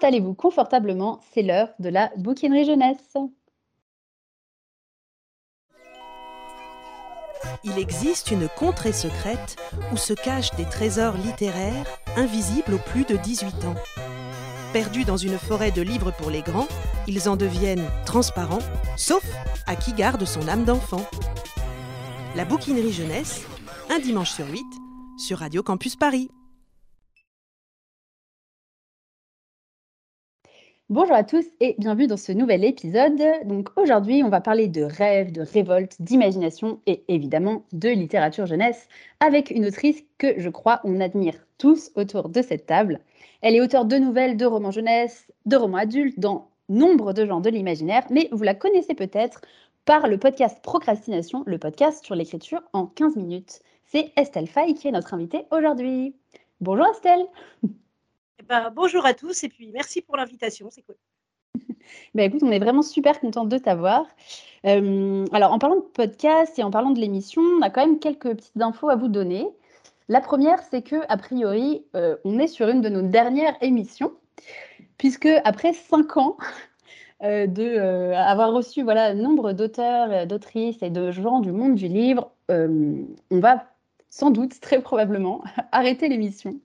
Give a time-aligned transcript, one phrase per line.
[0.00, 3.18] Installez-vous confortablement, c'est l'heure de la bouquinerie jeunesse.
[7.64, 9.56] Il existe une contrée secrète
[9.92, 11.84] où se cachent des trésors littéraires
[12.16, 13.74] invisibles aux plus de 18 ans.
[14.72, 16.68] Perdus dans une forêt de livres pour les grands,
[17.06, 18.64] ils en deviennent transparents,
[18.96, 19.26] sauf
[19.66, 21.04] à qui garde son âme d'enfant.
[22.36, 23.44] La bouquinerie jeunesse,
[23.90, 24.64] un dimanche sur huit,
[25.18, 26.30] sur Radio Campus Paris.
[30.90, 33.22] Bonjour à tous et bienvenue dans ce nouvel épisode.
[33.44, 38.88] Donc aujourd'hui, on va parler de rêves, de révolte, d'imagination et évidemment de littérature jeunesse
[39.20, 42.98] avec une autrice que je crois on admire tous autour de cette table.
[43.40, 47.40] Elle est auteure de nouvelles, de romans jeunesse, de romans adultes dans nombre de genres
[47.40, 49.42] de l'imaginaire, mais vous la connaissez peut-être
[49.84, 53.60] par le podcast Procrastination, le podcast sur l'écriture en 15 minutes.
[53.86, 56.16] C'est Estelle Fay qui est notre invitée aujourd'hui.
[56.60, 57.28] Bonjour Estelle.
[58.40, 60.96] Eh ben, bonjour à tous et puis merci pour l'invitation, c'est cool.
[62.14, 64.06] Ben écoute, on est vraiment super contente de t'avoir.
[64.64, 67.98] Euh, alors, en parlant de podcast et en parlant de l'émission, on a quand même
[67.98, 69.46] quelques petites infos à vous donner.
[70.08, 74.14] La première, c'est que a priori, euh, on est sur une de nos dernières émissions,
[74.96, 76.38] puisque après cinq ans
[77.22, 82.30] euh, de avoir reçu voilà nombre d'auteurs, d'autrices et de gens du monde du livre,
[82.48, 83.66] on va
[84.08, 86.58] sans doute, très probablement, arrêter l'émission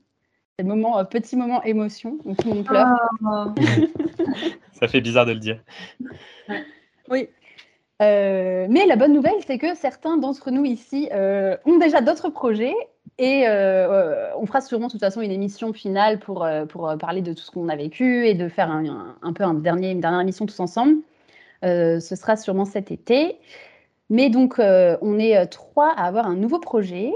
[0.57, 2.87] c'est le moment, euh, petit moment émotion, où tout le monde pleure.
[3.25, 3.53] Ah.
[4.71, 5.59] Ça fait bizarre de le dire.
[7.07, 7.29] Oui.
[8.01, 12.29] Euh, mais la bonne nouvelle, c'est que certains d'entre nous ici euh, ont déjà d'autres
[12.29, 12.73] projets
[13.19, 17.43] et on fera sûrement de toute façon une émission finale pour, pour parler de tout
[17.43, 20.47] ce qu'on a vécu et de faire un, un, peu un dernier, une dernière émission
[20.47, 20.95] tous ensemble.
[21.61, 23.37] ce sera sûrement cet été.
[24.09, 27.13] Mais donc, on est trois à avoir un nouveau projet.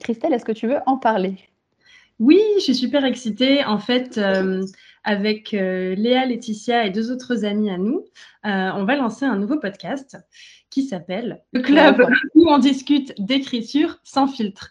[0.00, 1.38] Christelle, est-ce que tu veux en parler?
[2.20, 3.64] Oui, je suis super excitée.
[3.64, 4.64] En fait, euh,
[5.02, 8.04] avec euh, Léa, Laetitia et deux autres amis à nous,
[8.46, 10.16] euh, on va lancer un nouveau podcast
[10.70, 14.70] qui s'appelle Le Club où on discute d'écriture sans filtre.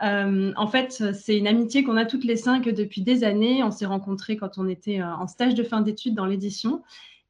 [0.00, 3.62] en fait, c'est une amitié qu'on a toutes les cinq depuis des années.
[3.62, 6.82] On s'est rencontrés quand on était en stage de fin d'études dans l'édition.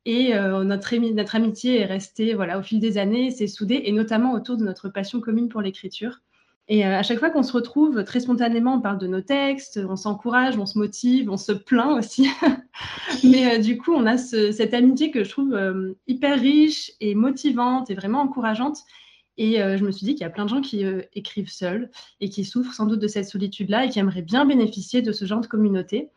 [0.04, 4.32] Et notre, notre, amitié est restée voilà, au fil des années, s'est soudée, et notamment
[4.32, 6.20] autour de notre passion commune pour l'écriture.
[6.72, 9.78] Et euh, à chaque fois qu'on se retrouve, très spontanément, on parle de nos textes,
[9.86, 12.30] on s'encourage, on se motive, on se plaint aussi.
[13.24, 17.14] Mais euh, du coup, on a cette amitié que je trouve euh, hyper riche et
[17.14, 18.78] motivante et vraiment encourageante.
[19.36, 20.84] Et je me suis dit qu'il y a plein de gens qui
[21.14, 21.90] écrivent seuls
[22.20, 25.24] et qui souffrent sans doute de cette solitude-là et qui aimeraient bien bénéficier de ce
[25.24, 26.10] genre de communauté.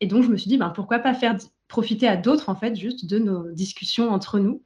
[0.00, 2.76] Et donc, je me suis dit, ben, pourquoi pas faire profiter à d'autres, en fait,
[2.76, 4.62] juste de nos discussions entre nous.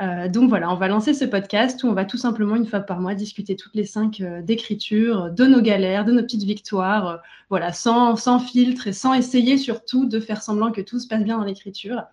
[0.00, 2.80] Euh, donc voilà, on va lancer ce podcast où on va tout simplement une fois
[2.80, 7.08] par mois discuter toutes les cinq euh, d'écriture, de nos galères, de nos petites victoires,
[7.08, 7.16] euh,
[7.50, 11.22] voilà, sans, sans filtre et sans essayer surtout de faire semblant que tout se passe
[11.22, 12.04] bien dans l'écriture.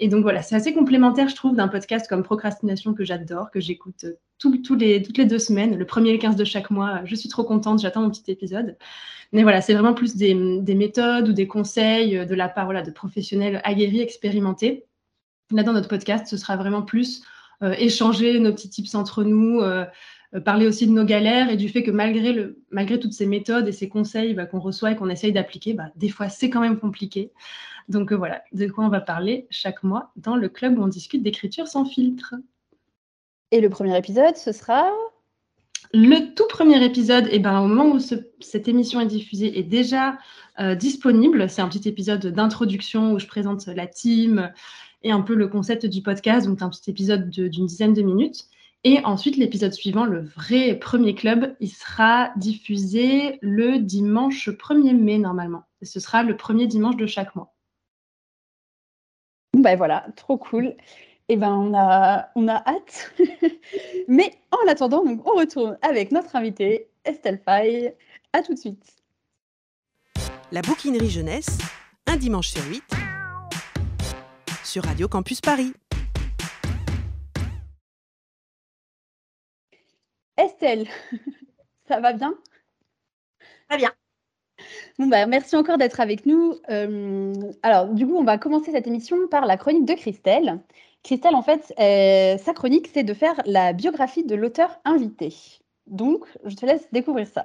[0.00, 3.60] Et donc voilà, c'est assez complémentaire, je trouve, d'un podcast comme Procrastination que j'adore, que
[3.60, 4.06] j'écoute
[4.38, 7.00] toutes les deux semaines, le premier et le 15 de chaque mois.
[7.04, 8.76] Je suis trop contente, j'attends mon petit épisode.
[9.32, 13.60] Mais voilà, c'est vraiment plus des, méthodes ou des conseils de la part de professionnels
[13.64, 14.84] aguerris, expérimentés.
[15.50, 19.60] Là, dans notre podcast, ce sera vraiment plus euh, échanger nos petits tips entre nous,
[19.60, 19.84] euh,
[20.34, 23.26] euh, parler aussi de nos galères et du fait que malgré, le, malgré toutes ces
[23.26, 26.50] méthodes et ces conseils bah, qu'on reçoit et qu'on essaye d'appliquer, bah, des fois c'est
[26.50, 27.32] quand même compliqué.
[27.88, 31.22] Donc voilà, de quoi on va parler chaque mois dans le club où on discute
[31.22, 32.34] d'écriture sans filtre.
[33.50, 34.90] Et le premier épisode, ce sera
[35.92, 39.62] le tout premier épisode, et eh ben, au moment où cette émission est diffusée, est
[39.62, 40.18] déjà
[40.76, 41.48] disponible.
[41.48, 44.50] C'est un petit épisode d'introduction où je présente la team,
[45.04, 48.46] et un peu le concept du podcast, donc un petit épisode d'une dizaine de minutes.
[48.82, 55.18] Et ensuite, l'épisode suivant, le vrai premier club, il sera diffusé le dimanche 1er mai
[55.18, 55.62] normalement.
[55.80, 57.54] Et ce sera le premier dimanche de chaque mois.
[59.56, 60.74] Ben voilà, trop cool.
[61.28, 63.14] Et eh ben on a, on a hâte.
[64.08, 67.96] Mais en attendant, donc, on retourne avec notre invitée, Estelle Fay.
[68.34, 68.84] À tout de suite.
[70.52, 71.58] La bouquinerie jeunesse,
[72.06, 73.03] un dimanche sur huit
[74.74, 75.72] sur Radio Campus Paris.
[80.36, 80.88] Estelle,
[81.86, 82.34] ça va bien?
[83.68, 83.92] Très bien.
[84.98, 86.56] Bon bah, merci encore d'être avec nous.
[86.70, 87.32] Euh,
[87.62, 90.58] alors, du coup, on va commencer cette émission par la chronique de Christelle.
[91.04, 95.32] Christelle, en fait, euh, sa chronique, c'est de faire la biographie de l'auteur invité.
[95.86, 97.44] Donc, je te laisse découvrir ça.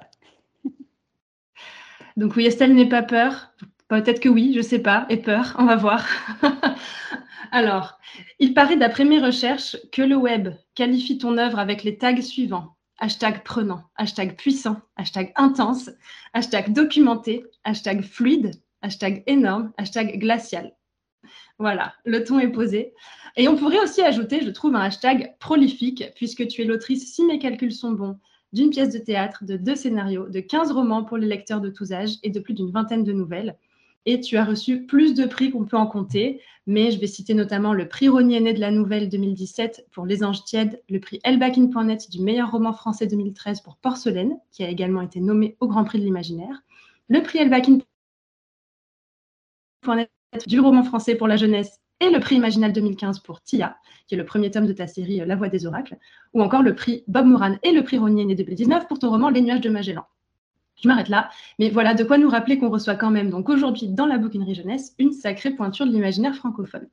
[2.16, 3.52] Donc oui, Estelle n'est pas peur.
[3.90, 6.06] Peut-être que oui, je ne sais pas, et peur, on va voir.
[7.50, 7.98] Alors,
[8.38, 12.76] il paraît d'après mes recherches que le web qualifie ton œuvre avec les tags suivants.
[13.00, 15.90] Hashtag prenant, hashtag puissant, hashtag intense,
[16.34, 20.72] hashtag documenté, hashtag fluide, hashtag énorme, hashtag glacial.
[21.58, 22.94] Voilà, le ton est posé.
[23.36, 27.24] Et on pourrait aussi ajouter, je trouve, un hashtag prolifique, puisque tu es l'autrice, si
[27.24, 28.20] mes calculs sont bons,
[28.52, 31.90] d'une pièce de théâtre, de deux scénarios, de 15 romans pour les lecteurs de tous
[31.90, 33.56] âges et de plus d'une vingtaine de nouvelles.
[34.06, 37.34] Et tu as reçu plus de prix qu'on peut en compter, mais je vais citer
[37.34, 42.10] notamment le prix Rognier de la Nouvelle 2017 pour Les Anges Tièdes, le prix Elbakin.net
[42.10, 45.98] du meilleur roman français 2013 pour Porcelaine, qui a également été nommé au Grand Prix
[45.98, 46.62] de l'Imaginaire,
[47.08, 47.86] le prix Elbakin.net
[50.46, 53.76] du roman français pour la jeunesse et le prix Imaginal 2015 pour Tia,
[54.06, 55.98] qui est le premier tome de ta série La Voix des Oracles,
[56.32, 59.42] ou encore le prix Bob Moran et le prix Rognier 2019 pour ton roman Les
[59.42, 60.06] Nuages de Magellan.
[60.82, 63.88] Je m'arrête là, mais voilà de quoi nous rappeler qu'on reçoit quand même donc aujourd'hui
[63.88, 66.88] dans la bouquinerie jeunesse une sacrée pointure de l'imaginaire francophone.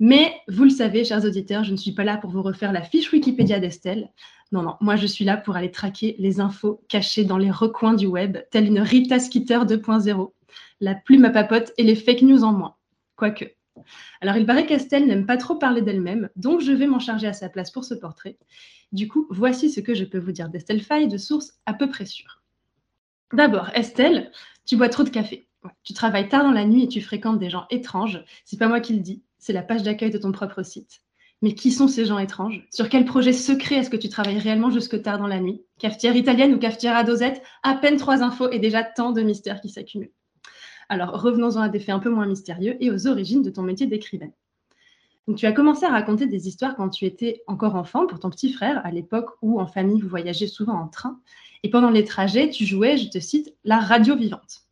[0.00, 2.82] Mais vous le savez, chers auditeurs, je ne suis pas là pour vous refaire la
[2.82, 4.10] fiche Wikipédia d'Estelle.
[4.50, 7.94] Non, non, moi je suis là pour aller traquer les infos cachées dans les recoins
[7.94, 10.32] du web, telle une Rita Skeeter 2.0,
[10.80, 12.74] la plume à papote et les fake news en moins.
[13.16, 13.44] Quoique.
[14.20, 17.32] Alors il paraît qu'Estelle n'aime pas trop parler d'elle-même, donc je vais m'en charger à
[17.32, 18.38] sa place pour ce portrait.
[18.92, 21.88] Du coup, voici ce que je peux vous dire d'Estelle Faye de sources à peu
[21.88, 22.41] près sûres.
[23.32, 24.30] D'abord, Estelle,
[24.66, 25.48] tu bois trop de café.
[25.84, 28.22] Tu travailles tard dans la nuit et tu fréquentes des gens étranges.
[28.44, 31.00] C'est pas moi qui le dis, c'est la page d'accueil de ton propre site.
[31.40, 32.66] Mais qui sont ces gens étranges?
[32.70, 35.62] Sur quel projet secret est-ce que tu travailles réellement jusque tard dans la nuit?
[35.78, 37.42] Cafetière italienne ou cafetière à dosette?
[37.62, 40.12] À peine trois infos et déjà tant de mystères qui s'accumulent.
[40.88, 43.86] Alors revenons-en à des faits un peu moins mystérieux et aux origines de ton métier
[43.86, 44.32] d'écrivaine.
[45.28, 48.28] Donc, tu as commencé à raconter des histoires quand tu étais encore enfant pour ton
[48.28, 51.20] petit frère, à l'époque où en famille vous voyagez souvent en train.
[51.62, 54.62] Et pendant les trajets, tu jouais, je te cite, la radio vivante.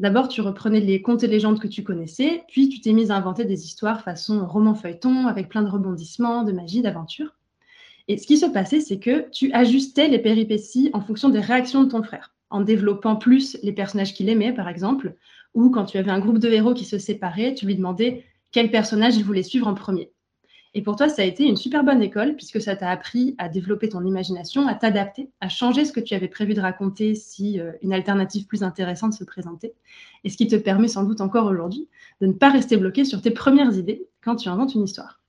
[0.00, 3.16] D'abord, tu reprenais les contes et légendes que tu connaissais, puis tu t'es mise à
[3.16, 7.36] inventer des histoires façon roman feuilleton, avec plein de rebondissements, de magie, d'aventure.
[8.08, 11.84] Et ce qui se passait, c'est que tu ajustais les péripéties en fonction des réactions
[11.84, 15.14] de ton frère, en développant plus les personnages qu'il aimait, par exemple,
[15.54, 18.70] ou quand tu avais un groupe de héros qui se séparait, tu lui demandais quel
[18.70, 20.10] personnage il voulait suivre en premier.
[20.76, 23.48] Et pour toi, ça a été une super bonne école puisque ça t'a appris à
[23.48, 27.60] développer ton imagination, à t'adapter, à changer ce que tu avais prévu de raconter si
[27.60, 29.74] euh, une alternative plus intéressante se présentait.
[30.24, 31.88] Et ce qui te permet sans doute encore aujourd'hui
[32.20, 35.20] de ne pas rester bloqué sur tes premières idées quand tu inventes une histoire.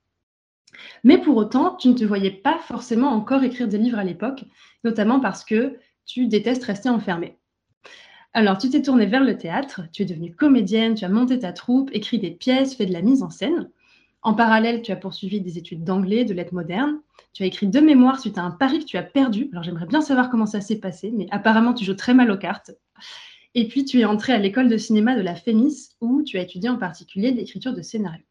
[1.03, 4.43] Mais pour autant, tu ne te voyais pas forcément encore écrire des livres à l'époque,
[4.83, 7.37] notamment parce que tu détestes rester enfermé.
[8.33, 11.53] Alors, tu t'es tournée vers le théâtre, tu es devenue comédienne, tu as monté ta
[11.53, 13.69] troupe, écrit des pièces, fait de la mise en scène.
[14.25, 16.99] En parallèle, tu as poursuivi des études d'anglais, de lettres modernes.
[17.33, 19.49] Tu as écrit deux mémoires suite à un pari que tu as perdu.
[19.51, 22.37] Alors j'aimerais bien savoir comment ça s'est passé, mais apparemment tu joues très mal aux
[22.37, 22.71] cartes.
[23.53, 26.41] Et puis tu es entré à l'école de cinéma de la FEMIS, où tu as
[26.41, 28.25] étudié en particulier l'écriture de scénarios.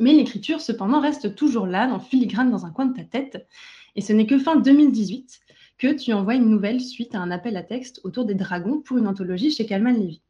[0.00, 3.46] Mais l'écriture, cependant, reste toujours là, en filigrane dans un coin de ta tête.
[3.94, 5.40] Et ce n'est que fin 2018
[5.78, 8.98] que tu envoies une nouvelle suite à un appel à texte autour des dragons pour
[8.98, 10.20] une anthologie chez Calman Levy.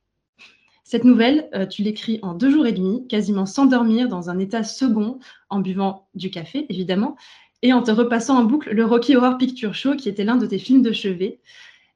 [0.85, 4.39] Cette nouvelle, euh, tu l'écris en deux jours et demi, quasiment sans dormir, dans un
[4.39, 7.17] état second, en buvant du café, évidemment,
[7.63, 10.45] et en te repassant en boucle le Rocky Horror Picture Show, qui était l'un de
[10.45, 11.41] tes films de chevet.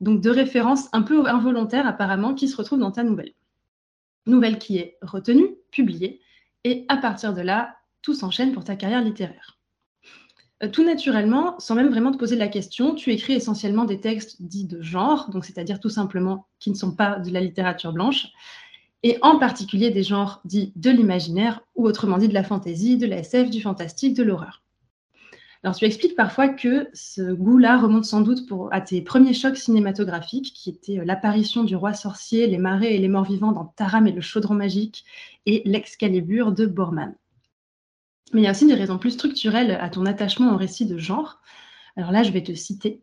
[0.00, 3.34] Donc, de références un peu involontaires, apparemment, qui se retrouvent dans ta nouvelle.
[4.26, 6.22] Nouvelle qui est retenue, publiée,
[6.64, 9.58] et à partir de là, tout s'enchaîne pour ta carrière littéraire.
[10.62, 14.40] Euh, tout naturellement, sans même vraiment te poser la question, tu écris essentiellement des textes
[14.40, 18.28] dits de genre, donc c'est-à-dire tout simplement qui ne sont pas de la littérature blanche,
[19.02, 23.06] et en particulier des genres dits de l'imaginaire, ou autrement dit de la fantaisie, de
[23.06, 24.62] la SF, du fantastique, de l'horreur.
[25.64, 30.52] Alors tu expliques parfois que ce goût-là remonte sans doute à tes premiers chocs cinématographiques,
[30.54, 34.06] qui étaient euh, l'apparition du roi sorcier, les marais et les morts vivants dans Taram
[34.06, 35.04] et le chaudron magique,
[35.46, 37.14] et l'Excalibur de Borman.
[38.32, 40.98] Mais il y a aussi des raisons plus structurelles à ton attachement au récit de
[40.98, 41.40] genre.
[41.96, 43.00] Alors là, je vais te citer.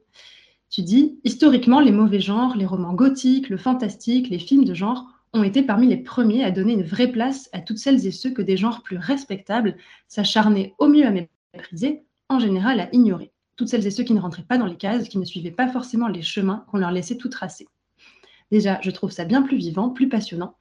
[0.69, 5.05] Tu dis, historiquement, les mauvais genres, les romans gothiques, le fantastique, les films de genre
[5.35, 8.31] ont été parmi les premiers à donner une vraie place à toutes celles et ceux
[8.31, 9.75] que des genres plus respectables
[10.07, 13.31] s'acharnaient au mieux à mépriser, en général à ignorer.
[13.57, 15.67] Toutes celles et ceux qui ne rentraient pas dans les cases, qui ne suivaient pas
[15.67, 17.67] forcément les chemins qu'on leur laissait tout tracer.
[18.49, 20.55] Déjà, je trouve ça bien plus vivant, plus passionnant.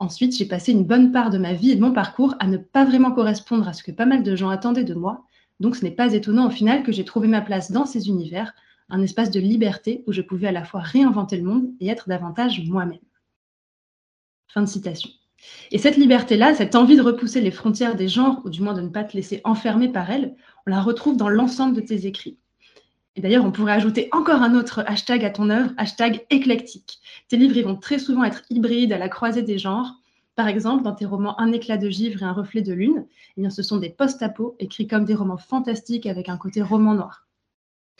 [0.00, 2.56] Ensuite, j'ai passé une bonne part de ma vie et de mon parcours à ne
[2.56, 5.24] pas vraiment correspondre à ce que pas mal de gens attendaient de moi.
[5.60, 8.54] Donc ce n'est pas étonnant au final que j'ai trouvé ma place dans ces univers,
[8.88, 12.08] un espace de liberté où je pouvais à la fois réinventer le monde et être
[12.08, 12.98] davantage moi-même.
[14.52, 15.10] Fin de citation.
[15.70, 18.80] Et cette liberté-là, cette envie de repousser les frontières des genres, ou du moins de
[18.80, 20.34] ne pas te laisser enfermer par elles,
[20.66, 22.36] on la retrouve dans l'ensemble de tes écrits.
[23.16, 26.98] Et d'ailleurs, on pourrait ajouter encore un autre hashtag à ton œuvre, hashtag éclectique.
[27.28, 29.94] Tes livres ils vont très souvent être hybrides à la croisée des genres.
[30.34, 33.40] Par exemple, dans tes romans Un éclat de givre et Un reflet de lune, eh
[33.40, 37.26] bien, ce sont des post-apos écrits comme des romans fantastiques avec un côté roman noir.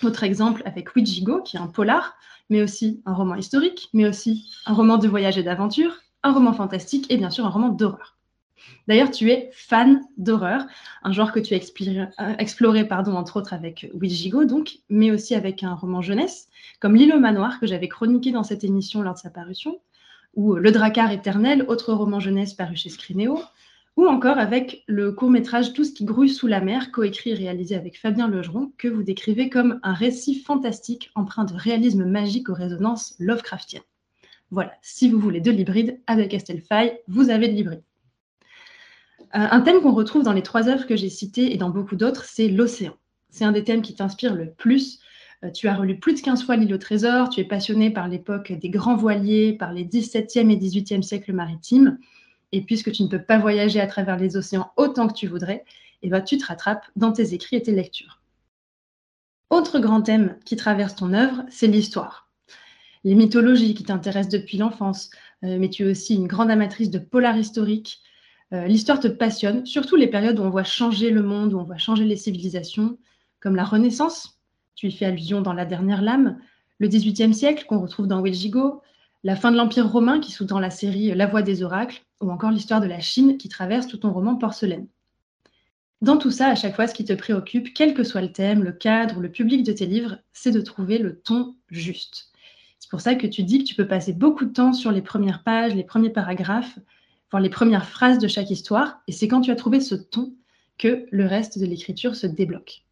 [0.03, 2.17] Autre exemple avec Ouijigo, qui est un polar,
[2.49, 6.53] mais aussi un roman historique, mais aussi un roman de voyage et d'aventure, un roman
[6.53, 8.17] fantastique et bien sûr un roman d'horreur.
[8.89, 10.67] D'ailleurs, tu es fan d'horreur,
[11.03, 15.63] un genre que tu as exploré, pardon, entre autres avec Wijigo, donc, mais aussi avec
[15.63, 16.49] un roman jeunesse,
[16.79, 19.81] comme L'île au manoir, que j'avais chroniqué dans cette émission lors de sa parution,
[20.35, 23.41] ou Le Dracar éternel, autre roman jeunesse paru chez Scrinéo,
[23.97, 27.75] ou encore avec le court-métrage Tout ce qui grouille sous la mer, coécrit et réalisé
[27.75, 32.55] avec Fabien Legeron, que vous décrivez comme un récit fantastique empreint de réalisme magique aux
[32.55, 33.83] résonances Lovecraftiennes.
[34.51, 37.83] Voilà, si vous voulez de l'hybride avec Estelle Faye, vous avez de l'hybride.
[39.21, 41.95] Euh, un thème qu'on retrouve dans les trois œuvres que j'ai citées et dans beaucoup
[41.95, 42.95] d'autres, c'est l'océan.
[43.29, 44.99] C'est un des thèmes qui t'inspire le plus.
[45.45, 48.09] Euh, tu as relu plus de 15 fois l'île au trésor, tu es passionné par
[48.09, 51.99] l'époque des grands voiliers, par les 17e et 18e siècles maritimes.
[52.51, 55.65] Et puisque tu ne peux pas voyager à travers les océans autant que tu voudrais,
[56.03, 58.21] eh ben, tu te rattrapes dans tes écrits et tes lectures.
[59.49, 62.30] Autre grand thème qui traverse ton œuvre, c'est l'histoire
[63.05, 65.11] les mythologies qui t'intéressent depuis l'enfance,
[65.45, 68.01] euh, mais tu es aussi une grande amatrice de polar historique.
[68.53, 71.65] Euh, l'histoire te passionne, surtout les périodes où on voit changer le monde, où on
[71.65, 72.99] voit changer les civilisations,
[73.41, 74.39] comme la Renaissance,
[74.75, 76.39] tu y fais allusion dans La Dernière Lame,
[76.79, 78.83] le XVIIIe siècle qu'on retrouve dans Wilgigo,
[79.23, 82.51] la fin de l'Empire romain qui sous-tend la série La Voix des oracles, ou encore
[82.51, 84.87] l'histoire de la Chine qui traverse tout ton roman Porcelaine.
[86.01, 88.65] Dans tout ça, à chaque fois, ce qui te préoccupe, quel que soit le thème,
[88.65, 92.33] le cadre le public de tes livres, c'est de trouver le ton juste.
[92.81, 95.03] C'est pour ça que tu dis que tu peux passer beaucoup de temps sur les
[95.03, 96.79] premières pages, les premiers paragraphes,
[97.31, 99.01] voire les premières phrases de chaque histoire.
[99.07, 100.35] Et c'est quand tu as trouvé ce ton
[100.79, 102.83] que le reste de l'écriture se débloque.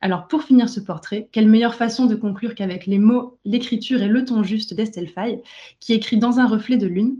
[0.00, 4.08] Alors pour finir ce portrait, quelle meilleure façon de conclure qu'avec les mots, l'écriture et
[4.08, 5.42] le ton juste d'Estelle Faye,
[5.80, 7.18] qui écrit dans un reflet de lune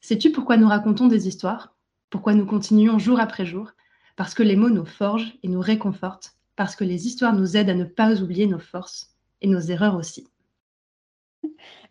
[0.00, 1.74] Sais-tu pourquoi nous racontons des histoires?
[2.08, 3.72] Pourquoi nous continuons jour après jour?
[4.16, 7.70] Parce que les mots nous forgent et nous réconfortent, parce que les histoires nous aident
[7.70, 10.26] à ne pas oublier nos forces et nos erreurs aussi.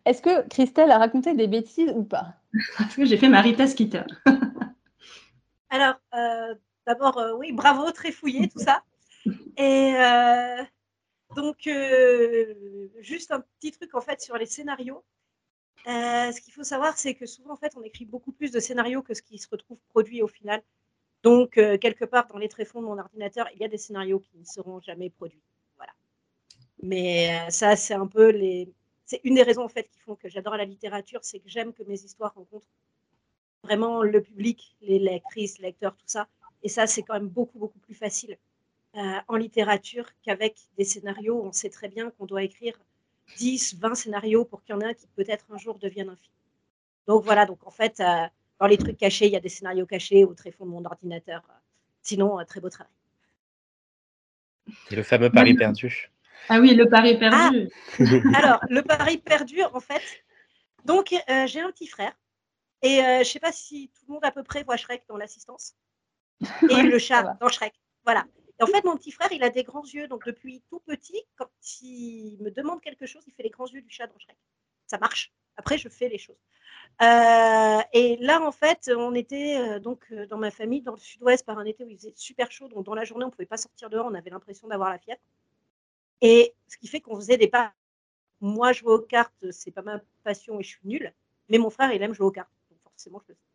[0.06, 2.36] Est-ce que Christelle a raconté des bêtises ou pas?
[2.80, 4.06] Est-ce que j'ai fait ma Rita Skeeter
[5.70, 6.56] Alors, euh,
[6.88, 8.84] d'abord, euh, oui, bravo, très fouillé tout ça.
[9.58, 10.64] Et euh,
[11.36, 11.70] donc,
[13.02, 15.04] juste un petit truc en fait sur les scénarios.
[15.86, 19.04] ce qu'il faut savoir, c'est que souvent, en fait, on écrit beaucoup plus de scénarios
[19.04, 20.62] que ce qui se retrouve produit au final.
[21.22, 24.38] Donc, quelque part dans les tréfonds de mon ordinateur, il y a des scénarios qui
[24.38, 25.44] ne seront jamais produits.
[25.76, 25.92] Voilà.
[26.82, 28.74] Mais ça, c'est un peu les,
[29.10, 31.74] c'est une des raisons en fait qui font que j'adore la littérature, c'est que j'aime
[31.74, 32.68] que mes histoires rencontrent
[33.64, 36.28] vraiment le public, les lectrices, lecteurs, tout ça.
[36.62, 38.38] Et ça, c'est quand même beaucoup, beaucoup plus facile
[38.96, 41.42] euh, en littérature qu'avec des scénarios.
[41.44, 42.80] On sait très bien qu'on doit écrire
[43.38, 46.16] 10, 20 scénarios pour qu'il y en ait un qui peut-être un jour devienne un
[46.16, 46.34] film.
[47.08, 48.28] Donc voilà, donc en fait, euh,
[48.60, 51.42] dans les trucs cachés, il y a des scénarios cachés au tréfonds de mon ordinateur.
[52.04, 52.94] Sinon, très beau travail.
[54.92, 56.12] Et le fameux pari perdu.
[56.48, 57.70] Ah oui, le pari perdu.
[58.00, 58.00] Ah,
[58.38, 60.02] alors, le pari perdu, en fait.
[60.86, 62.14] Donc, euh, j'ai un petit frère.
[62.82, 65.04] Et euh, je ne sais pas si tout le monde à peu près voit Shrek
[65.08, 65.76] dans l'assistance.
[66.70, 67.74] Et le chat dans Shrek.
[68.06, 68.26] Voilà.
[68.60, 70.08] Et en fait, mon petit frère, il a des grands yeux.
[70.08, 71.50] Donc, depuis tout petit, quand
[71.82, 74.38] il me demande quelque chose, il fait les grands yeux du chat dans Shrek.
[74.88, 75.32] Ça marche.
[75.58, 76.40] Après, je fais les choses.
[77.02, 81.60] Euh, et là, en fait, on était donc dans ma famille, dans le sud-ouest, par
[81.60, 82.70] un été où il faisait super chaud.
[82.70, 84.06] Donc, dans la journée, on ne pouvait pas sortir dehors.
[84.06, 85.22] On avait l'impression d'avoir la fièvre.
[86.22, 87.74] Et ce qui fait qu'on faisait des pas.
[88.42, 91.14] Moi, jouer aux cartes, c'est pas ma passion et je suis nulle.
[91.50, 92.50] Mais mon frère, il aime jouer aux cartes.
[92.70, 93.50] Donc forcément, je le sais.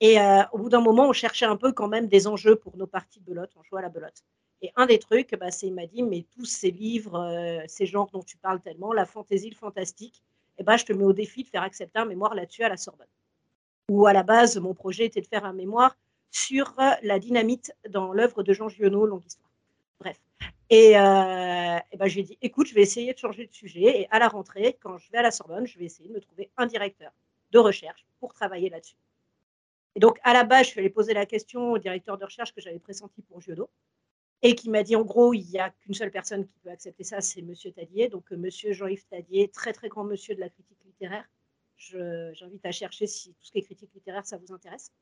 [0.00, 2.76] Et euh, au bout d'un moment, on cherchait un peu quand même des enjeux pour
[2.76, 3.50] nos parties de belote.
[3.56, 4.24] On jouait à la belote.
[4.62, 7.86] Et un des trucs, bah, c'est il m'a dit, mais tous ces livres, euh, ces
[7.86, 10.22] genres dont tu parles tellement, la fantaisie, le fantastique,
[10.58, 12.76] eh ben, je te mets au défi de faire accepter un mémoire là-dessus à la
[12.76, 13.06] Sorbonne.
[13.90, 15.96] Ou à la base, mon projet était de faire un mémoire
[16.30, 19.50] sur euh, la dynamite dans l'œuvre de Jean Giono, Longue Histoire.
[20.00, 20.18] Bref.
[20.68, 23.52] Et, euh, et ben, je lui ai dit, écoute, je vais essayer de changer de
[23.52, 24.00] sujet.
[24.00, 26.20] Et à la rentrée, quand je vais à la Sorbonne, je vais essayer de me
[26.20, 27.12] trouver un directeur
[27.52, 28.96] de recherche pour travailler là-dessus.
[29.94, 32.52] Et donc, à la base, je suis allée poser la question au directeur de recherche
[32.52, 33.70] que j'avais pressenti pour Giodo
[34.42, 37.04] et qui m'a dit, en gros, il n'y a qu'une seule personne qui peut accepter
[37.04, 38.08] ça, c'est Monsieur Tadier.
[38.08, 41.24] Donc, euh, Monsieur Jean-Yves Tadier, très, très grand monsieur de la critique littéraire.
[41.78, 44.92] J'invite à chercher si tout ce qui est critique littéraire, ça vous intéresse.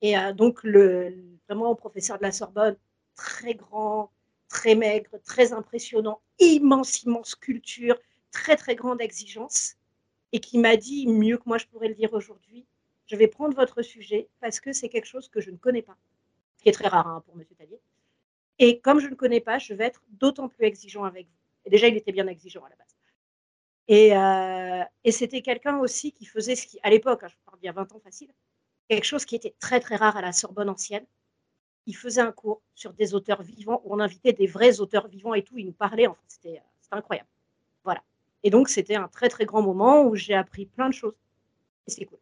[0.00, 1.14] Et euh, donc, le,
[1.48, 2.76] vraiment, professeur de la Sorbonne,
[3.14, 4.10] très grand,
[4.54, 7.98] très maigre, très impressionnant, immense, immense sculpture,
[8.30, 9.74] très, très grande exigence,
[10.32, 12.64] et qui m'a dit, mieux que moi je pourrais le dire aujourd'hui,
[13.06, 15.96] je vais prendre votre sujet parce que c'est quelque chose que je ne connais pas,
[16.56, 17.44] ce qui est très rare hein, pour M.
[17.58, 17.80] Tallier.
[18.60, 21.40] Et comme je ne connais pas, je vais être d'autant plus exigeant avec vous.
[21.66, 22.96] Et déjà, il était bien exigeant à la base.
[23.88, 27.66] Et, euh, c'était quelqu'un aussi qui faisait ce qui, à l'époque, hein, je parle d'il
[27.66, 28.30] y a 20 ans facile,
[28.88, 31.06] quelque chose qui était très très rare à la Sorbonne ancienne,
[31.86, 35.34] il faisait un cours sur des auteurs vivants où on invitait des vrais auteurs vivants
[35.34, 35.58] et tout.
[35.58, 37.28] Il nous parlait, enfin, c'était incroyable.
[37.84, 38.02] Voilà.
[38.42, 41.14] Et donc, c'était un très, très grand moment où j'ai appris plein de choses.
[41.86, 42.18] Et c'est cool.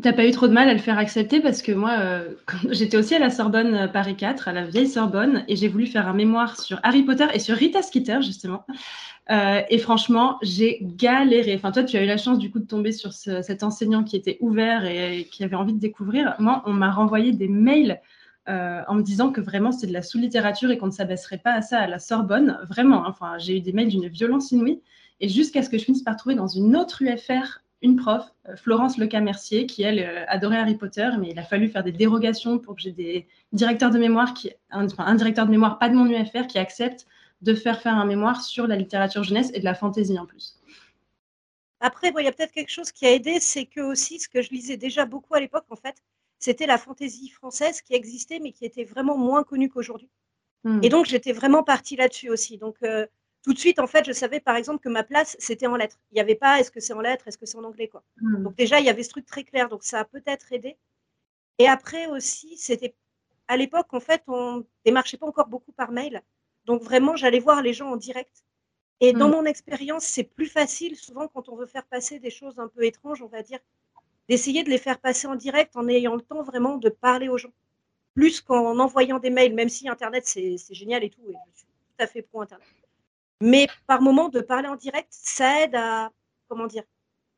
[0.00, 2.34] T'as pas eu trop de mal à le faire accepter parce que moi, euh,
[2.70, 5.86] j'étais aussi à la Sorbonne euh, Paris 4, à la vieille Sorbonne, et j'ai voulu
[5.86, 8.64] faire un mémoire sur Harry Potter et sur Rita Skeeter, justement.
[9.30, 11.54] Euh, et franchement, j'ai galéré.
[11.56, 14.16] Enfin, toi, tu as eu la chance du coup de tomber sur cet enseignant qui
[14.16, 16.34] était ouvert et, qui avait envie de découvrir.
[16.38, 18.00] Moi, on m'a renvoyé des mails
[18.46, 21.60] en me disant que vraiment c'est de la sous-littérature et qu'on ne s'abaisserait pas à
[21.60, 22.58] ça à la Sorbonne.
[22.70, 23.08] Vraiment, hein.
[23.10, 24.80] enfin, j'ai eu des mails d'une violence inouïe.
[25.20, 28.56] Et jusqu'à ce que je finisse par trouver dans une autre UFR une prof, euh,
[28.56, 32.58] Florence Leca-Mercier, qui elle euh, adorait Harry Potter, mais il a fallu faire des dérogations
[32.58, 35.94] pour que j'ai des directeurs de mémoire, qui, un, un, directeur de mémoire, pas de
[35.94, 37.06] mon UFR, qui accepte
[37.40, 40.60] de faire faire un mémoire sur la littérature jeunesse et de la fantaisie en plus.
[41.80, 44.42] Après, il y a peut-être quelque chose qui a aidé, c'est que aussi, ce que
[44.42, 46.02] je lisais déjà beaucoup à l'époque, en fait,
[46.40, 50.10] c'était la fantaisie française qui existait, mais qui était vraiment moins connue qu'aujourd'hui.
[50.64, 50.80] Hmm.
[50.82, 52.58] Et donc, j'étais vraiment partie là-dessus aussi.
[52.58, 53.06] Donc, euh,
[53.48, 55.98] tout de suite, en fait, je savais par exemple que ma place, c'était en lettres.
[56.12, 57.88] Il n'y avait pas est-ce que c'est en lettres, est-ce que c'est en anglais.
[57.88, 58.02] Quoi.
[58.20, 58.42] Hmm.
[58.42, 59.70] Donc déjà, il y avait ce truc très clair.
[59.70, 60.76] Donc ça a peut-être aidé.
[61.56, 62.94] Et après aussi, c'était
[63.46, 66.20] à l'époque, en fait, on démarchait pas encore beaucoup par mail.
[66.66, 68.44] Donc vraiment, j'allais voir les gens en direct.
[69.00, 69.32] Et dans hmm.
[69.32, 72.84] mon expérience, c'est plus facile, souvent quand on veut faire passer des choses un peu
[72.84, 73.60] étranges, on va dire,
[74.28, 77.38] d'essayer de les faire passer en direct en ayant le temps vraiment de parler aux
[77.38, 77.54] gens.
[78.12, 81.22] Plus qu'en envoyant des mails, même si Internet, c'est génial et tout.
[81.30, 82.68] Et je suis tout à fait pro Internet.
[83.40, 86.10] Mais par moment, de parler en direct, ça aide à,
[86.48, 86.82] comment dire,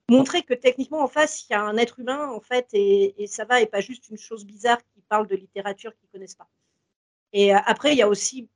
[0.09, 3.45] montrer que techniquement, en face, il y a un être humain, en fait, et, ça
[3.45, 6.49] va, et pas juste une chose bizarre qui parle de littérature qu'ils ne connaissent pas.
[7.33, 8.49] Et euh, après, il y a aussi,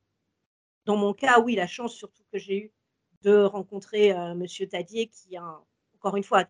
[0.85, 2.71] dans mon cas, oui, la chance surtout que j'ai eue
[3.21, 4.11] de rencontrer.
[4.11, 5.61] Euh, Monsieur Tadier, qui a,
[5.95, 6.43] encore une fois,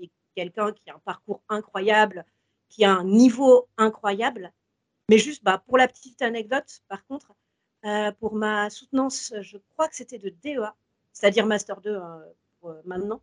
[0.00, 2.26] est quelqu'un qui a un parcours incroyable,
[2.68, 4.52] qui a un niveau incroyable.
[5.08, 7.32] Mais juste, bah, pour la petite anecdote, par contre,
[7.86, 10.74] euh, pour ma soutenance, je crois que c'était de DEA,
[11.12, 12.22] c'est-à-dire Master 2 hein,
[12.60, 13.22] pour, euh, maintenant.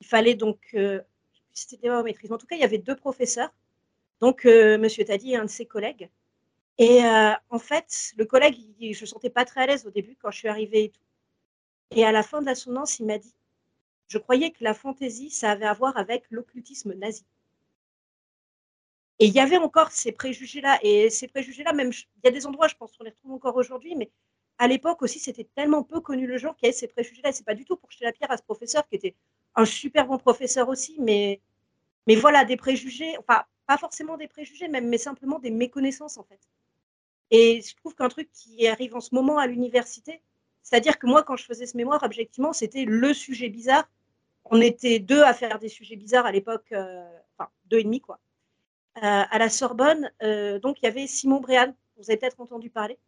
[0.00, 1.00] Il fallait donc, euh,
[1.52, 3.50] c'était DEA ou maîtrise, en tout cas, il y avait deux professeurs,
[4.20, 6.10] donc Monsieur Tadi et un de ses collègues.
[6.78, 10.30] Et en fait, le collègue, je ne sentais pas très à l'aise au début quand
[10.30, 11.00] je suis arrivée et tout.
[11.90, 13.34] Et à la fin de la soutenance, il m'a dit,
[14.08, 17.24] je croyais que la fantaisie, ça avait à voir avec l'occultisme nazi.
[19.18, 20.78] Et il y avait encore ces préjugés-là.
[20.82, 23.56] Et ces préjugés-là, même, il y a des endroits, je pense qu'on les retrouve encore
[23.56, 24.10] aujourd'hui, mais
[24.58, 27.32] à l'époque aussi, c'était tellement peu connu le genre qu'il y avait ces préjugés-là.
[27.32, 29.14] C'est pas du tout pour jeter la pierre à ce professeur qui était
[29.54, 31.40] un super bon professeur aussi, mais,
[32.06, 36.24] mais voilà, des préjugés, enfin, pas forcément des préjugés même, mais simplement des méconnaissances en
[36.24, 36.40] fait.
[37.30, 40.22] Et je trouve qu'un truc qui arrive en ce moment à l'université,
[40.62, 43.88] c'est-à-dire que moi, quand je faisais ce mémoire, objectivement, c'était le sujet bizarre.
[44.44, 47.04] On était deux à faire des sujets bizarres à l'époque, euh,
[47.36, 48.18] enfin, deux et demi, quoi.
[48.98, 52.70] Euh, à la Sorbonne, euh, donc il y avait Simon Bréal, vous avez peut-être entendu
[52.70, 52.98] parler,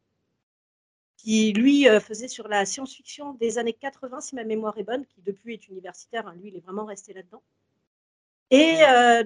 [1.16, 5.06] qui lui euh, faisait sur la science-fiction des années 80, si ma mémoire est bonne,
[5.06, 7.42] qui depuis est universitaire, hein, lui il est vraiment resté là-dedans.
[8.50, 8.78] Et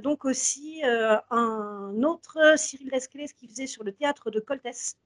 [0.02, 4.96] donc aussi un autre, Cyril Lesclés, qui faisait sur le théâtre de Coltès,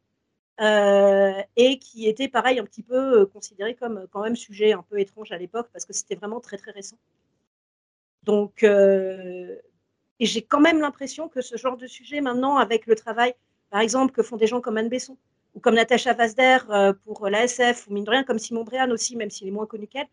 [0.59, 5.33] et qui était pareil un petit peu considéré comme quand même sujet un peu étrange
[5.33, 6.97] à l'époque parce que c'était vraiment très très récent.
[8.23, 8.65] Donc,
[10.19, 13.35] et j'ai quand même l'impression que ce genre de sujet, maintenant, avec le travail,
[13.71, 15.17] par exemple, que font des gens comme Anne Besson
[15.55, 19.17] ou comme Natacha Vazder euh, pour l'ASF, ou mine de rien, comme Simon Bréan aussi,
[19.17, 20.09] même s'il est moins connu qu'elle,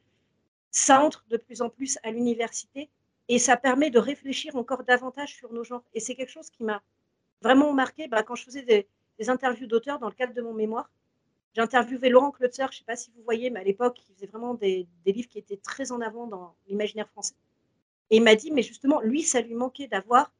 [0.71, 2.89] ça entre de plus en plus à l'université
[3.29, 5.83] et ça permet de réfléchir encore davantage sur nos genres.
[5.93, 6.81] Et c'est quelque chose qui m'a
[7.41, 8.87] vraiment marqué bah, quand je faisais des,
[9.29, 10.89] interviews d'auteurs dans le cadre de mon mémoire.
[11.53, 14.13] J'ai interviewé Laurent Klotzer, je ne sais pas si vous voyez, mais à l'époque, il
[14.15, 17.35] faisait vraiment des livres qui étaient très en avant dans l'imaginaire français.
[18.13, 20.31] Et il m'a dit, mais justement, lui, ça lui manquait d'avoir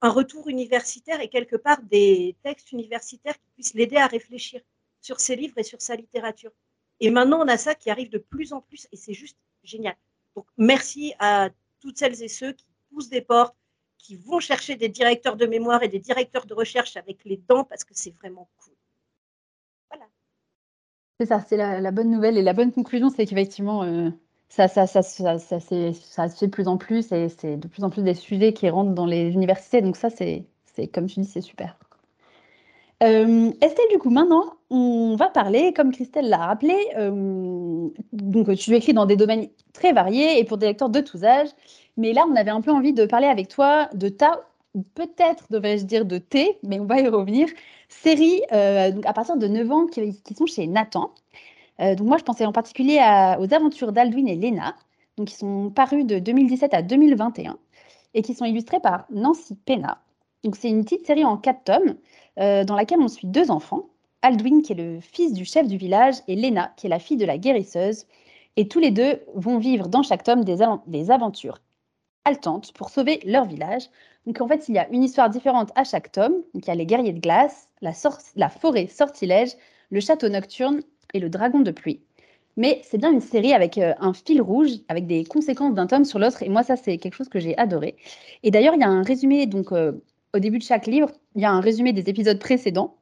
[0.00, 4.62] un retour universitaire et quelque part des textes universitaires qui puissent l'aider à réfléchir
[5.02, 6.52] sur ses livres et sur sa littérature.
[6.98, 9.94] Et maintenant, on a ça qui arrive de plus en plus et c'est juste génial.
[10.34, 13.54] Donc, merci à toutes celles et ceux qui poussent des portes,
[13.98, 17.64] qui vont chercher des directeurs de mémoire et des directeurs de recherche avec les dents
[17.64, 18.74] parce que c'est vraiment cool.
[19.90, 20.06] Voilà.
[21.20, 24.08] C'est ça, c'est la, bonne nouvelle et la bonne conclusion, c'est qu'effectivement, euh,
[24.50, 27.68] ça, ça, ça, ça, ça, ça se fait de plus en plus et c'est de
[27.68, 29.80] plus en plus des sujets qui rentrent dans les universités.
[29.80, 30.44] Donc ça, c'est,
[30.92, 31.76] comme tu dis, c'est super.
[33.02, 38.74] Euh, Estelle, du coup, maintenant, on va parler, comme Christelle l'a rappelé, euh, donc tu
[38.74, 41.48] écris dans des domaines très variés et pour des lecteurs de tous âges.
[41.96, 44.40] Mais là, on avait un peu envie de parler avec toi de ta,
[44.94, 47.48] peut-être devrais-je dire de tes, mais on va y revenir,
[47.88, 51.12] séries euh, à partir de 9 ans qui sont chez Nathan.
[51.80, 52.98] Euh, donc moi, je pensais en particulier
[53.38, 54.76] aux aventures d'Aldwin et Lena,
[55.16, 57.58] donc qui sont parus de 2017 à 2021
[58.14, 60.02] et qui sont illustrés par Nancy Pena.
[60.44, 61.96] Donc c'est une petite série en quatre tomes
[62.38, 63.88] euh, dans laquelle on suit deux enfants,
[64.22, 67.16] Aldwin qui est le fils du chef du village et Lena qui est la fille
[67.16, 68.06] de la guérisseuse.
[68.56, 71.58] Et tous les deux vont vivre dans chaque tome des, aventures
[72.24, 73.84] haletante pour sauver leur village.
[74.26, 76.34] Donc en fait, il y a une histoire différente à chaque tome.
[76.52, 77.92] Donc il y a les guerriers de glace, la,
[78.36, 79.52] la forêt sortilège,
[79.90, 80.82] le château nocturne
[81.14, 82.00] et le dragon de pluie.
[82.56, 86.04] Mais c'est bien une série avec euh, un fil rouge, avec des conséquences d'un tome
[86.04, 86.42] sur l'autre.
[86.42, 87.96] Et moi, ça, c'est quelque chose que j'ai adoré.
[88.42, 89.92] Et d'ailleurs, il y a un résumé, donc euh,
[90.34, 92.96] au début de chaque livre, il y a un résumé des épisodes précédents.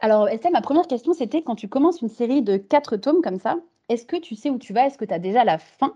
[0.00, 3.38] Alors, Estelle, ma première question, c'était quand tu commences une série de quatre tomes comme
[3.40, 3.56] ça,
[3.88, 4.86] est-ce que tu sais où tu vas?
[4.86, 5.94] Est-ce que tu as déjà la fin?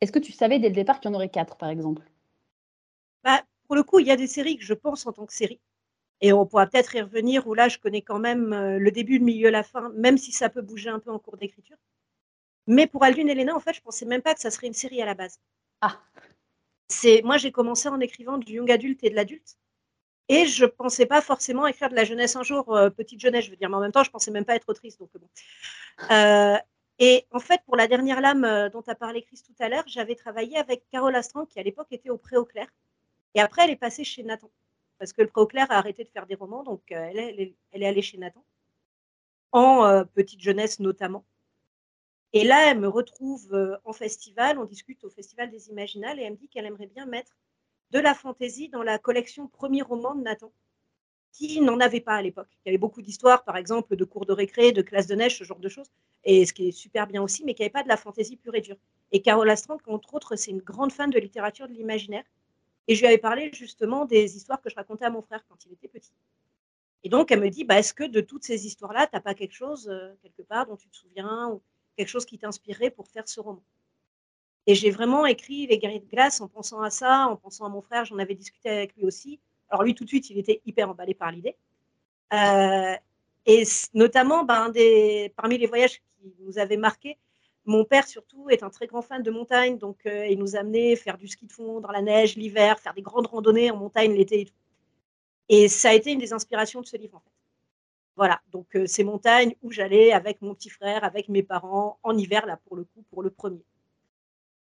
[0.00, 2.02] Est-ce que tu savais dès le départ qu'il y en aurait quatre, par exemple?
[3.22, 5.34] Bah, Pour le coup, il y a des séries que je pense en tant que
[5.34, 5.60] série.
[6.20, 9.18] Et on pourra peut-être y revenir, où là, je connais quand même euh, le début,
[9.18, 11.76] le milieu, la fin, même si ça peut bouger un peu en cours d'écriture.
[12.66, 14.72] Mais pour Aldune et Léna, en fait, je pensais même pas que ça serait une
[14.72, 15.38] série à la base.
[15.82, 16.00] Ah.
[16.88, 19.56] C'est moi, j'ai commencé en écrivant du young adulte et de l'adulte,
[20.28, 23.50] et je pensais pas forcément écrire de la jeunesse un jour, euh, petite jeunesse, je
[23.50, 23.68] veux dire.
[23.68, 25.28] Mais en même temps, je pensais même pas être autrice, donc bon.
[26.10, 26.56] Euh,
[26.98, 30.14] et en fait, pour la dernière lame dont as parlé, Chris, tout à l'heure, j'avais
[30.14, 32.68] travaillé avec Carole Astran, qui à l'époque était au Pré au Clair.
[33.34, 34.50] Et après, elle est passée chez Nathan.
[34.98, 37.54] Parce que le Pré au Clair a arrêté de faire des romans, donc elle, est,
[37.72, 38.44] elle, est, allée chez Nathan.
[39.52, 41.24] En petite jeunesse notamment.
[42.32, 46.24] Et là, elle me retrouve euh, en festival, on discute au Festival des Imaginales, et
[46.24, 47.36] elle me dit qu'elle aimerait bien mettre
[47.92, 50.52] de la fantaisie dans la collection Premier roman de Nathan,
[51.32, 52.50] qui n'en avait pas à l'époque.
[52.52, 55.38] Il y avait beaucoup d'histoires, par exemple, de cours de récré, de classes de neige,
[55.38, 55.90] ce genre de choses,
[56.24, 58.54] et ce qui est super bien aussi, mais qui avait pas de la fantaisie pure
[58.54, 58.76] et dure.
[59.12, 62.24] Et Carole Astran, entre autres, c'est une grande fan de littérature de l'imaginaire,
[62.88, 65.64] et je lui avais parlé justement des histoires que je racontais à mon frère quand
[65.66, 66.12] il était petit.
[67.02, 69.34] Et donc, elle me dit, bah, est-ce que de toutes ces histoires-là, tu n'as pas
[69.34, 71.62] quelque chose, euh, quelque part, dont tu te souviens ou
[71.96, 73.62] quelque chose qui t'inspirait pour faire ce roman?
[74.66, 77.68] Et j'ai vraiment écrit Les guerriers de glace en pensant à ça, en pensant à
[77.68, 79.38] mon frère, j'en avais discuté avec lui aussi.
[79.68, 81.56] Alors lui, tout de suite, il était hyper emballé par l'idée.
[82.32, 82.96] Euh,
[83.46, 83.62] et
[83.94, 87.16] notamment, ben, des, parmi les voyages qui nous avaient marqués,
[87.66, 90.96] mon père surtout est un très grand fan de montagne, donc euh, il nous amenait
[90.96, 94.12] faire du ski de fond dans la neige l'hiver, faire des grandes randonnées en montagne
[94.14, 94.54] l'été et tout.
[95.48, 97.36] Et ça a été une des inspirations de ce livre en fait.
[98.16, 102.16] Voilà, donc euh, ces montagnes où j'allais avec mon petit frère, avec mes parents, en
[102.16, 103.62] hiver, là, pour le coup, pour le premier.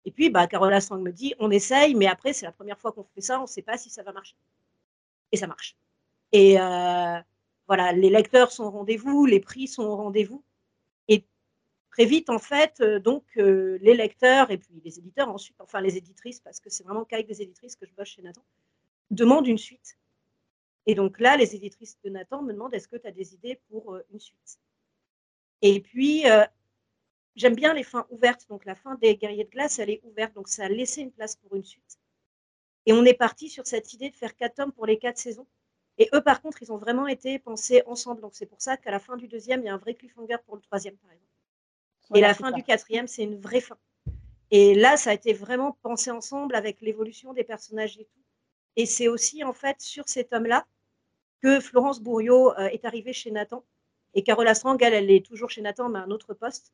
[0.05, 2.91] Et puis, bah, Carola Sang me dit, on essaye, mais après, c'est la première fois
[2.91, 4.35] qu'on fait ça, on ne sait pas si ça va marcher.
[5.31, 5.77] Et ça marche.
[6.31, 7.19] Et euh,
[7.67, 10.43] voilà, les lecteurs sont au rendez-vous, les prix sont au rendez-vous.
[11.93, 15.95] Très vite, en fait, euh, donc, les lecteurs et puis les éditeurs ensuite, enfin les
[15.95, 18.43] éditrices, parce que c'est vraiment qu'avec des éditrices que je bosse chez Nathan,
[19.11, 19.99] demandent une suite.
[20.87, 23.61] Et donc là, les éditrices de Nathan me demandent est-ce que tu as des idées
[23.69, 24.59] pour euh, une suite?
[25.61, 26.43] Et puis, euh,
[27.35, 28.47] j'aime bien les fins ouvertes.
[28.49, 30.33] Donc la fin des Guerriers de glace, elle est ouverte.
[30.33, 31.99] Donc ça a laissé une place pour une suite.
[32.87, 35.47] Et on est parti sur cette idée de faire quatre tomes pour les quatre saisons.
[35.99, 38.21] Et eux, par contre, ils ont vraiment été pensés ensemble.
[38.21, 40.37] Donc c'est pour ça qu'à la fin du deuxième, il y a un vrai cliffhanger
[40.47, 41.32] pour le troisième, par exemple.
[42.13, 43.77] Et la fin du quatrième, c'est une vraie fin.
[44.51, 48.21] Et là, ça a été vraiment pensé ensemble avec l'évolution des personnages et tout.
[48.75, 50.65] Et c'est aussi, en fait, sur ces tomes-là
[51.41, 53.63] que Florence Bourriot euh, est arrivée chez Nathan.
[54.13, 56.71] Et Carola Strang, elle, elle est toujours chez Nathan, mais à un autre poste.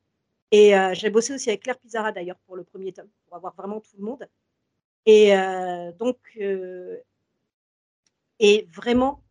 [0.51, 3.55] Et euh, j'ai bossé aussi avec Claire Pizarra, d'ailleurs, pour le premier tome, pour avoir
[3.55, 4.27] vraiment tout le monde.
[5.05, 6.17] Et euh, donc,
[8.39, 9.21] et vraiment,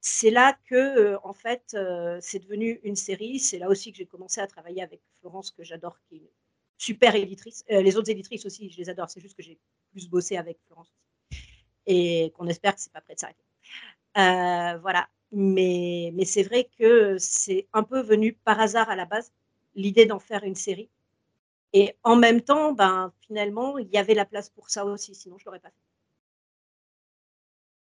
[0.00, 1.76] c'est là que, en fait,
[2.20, 3.38] c'est devenu une série.
[3.38, 6.28] C'est là aussi que j'ai commencé à travailler avec Florence, que j'adore, qui est une
[6.78, 7.64] super éditrice.
[7.68, 9.10] les autres éditrices aussi, je les adore.
[9.10, 9.58] C'est juste que j'ai
[9.92, 10.92] plus bossé avec Florence
[11.88, 13.42] et qu'on espère que c'est pas prêt de s'arrêter.
[14.18, 15.08] Euh, voilà.
[15.32, 19.32] Mais, mais c'est vrai que c'est un peu venu par hasard à la base,
[19.74, 20.90] l'idée d'en faire une série.
[21.72, 25.36] Et en même temps, ben, finalement, il y avait la place pour ça aussi, sinon
[25.38, 25.87] je ne l'aurais pas fait.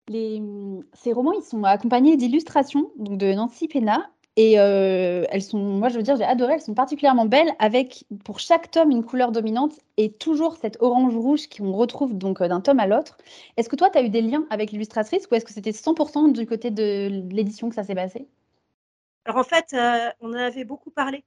[0.09, 5.97] Ces romans, ils sont accompagnés d'illustrations de Nancy Pena et euh, elles sont, moi je
[5.97, 9.73] veux dire, j'ai adoré, elles sont particulièrement belles avec pour chaque tome une couleur dominante
[9.97, 13.17] et toujours cette orange-rouge qu'on retrouve donc euh, d'un tome à l'autre.
[13.57, 16.31] Est-ce que toi, tu as eu des liens avec l'illustratrice ou est-ce que c'était 100%
[16.31, 18.27] du côté de l'édition que ça s'est passé?
[19.25, 21.23] Alors en fait, euh, on en avait beaucoup parlé.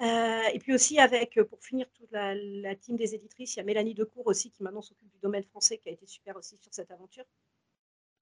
[0.00, 3.64] et puis aussi avec, pour finir, toute la, la, team des éditrices, il y a
[3.64, 6.74] Mélanie Decourt aussi qui maintenant s'occupe du domaine français qui a été super aussi sur
[6.74, 7.24] cette aventure.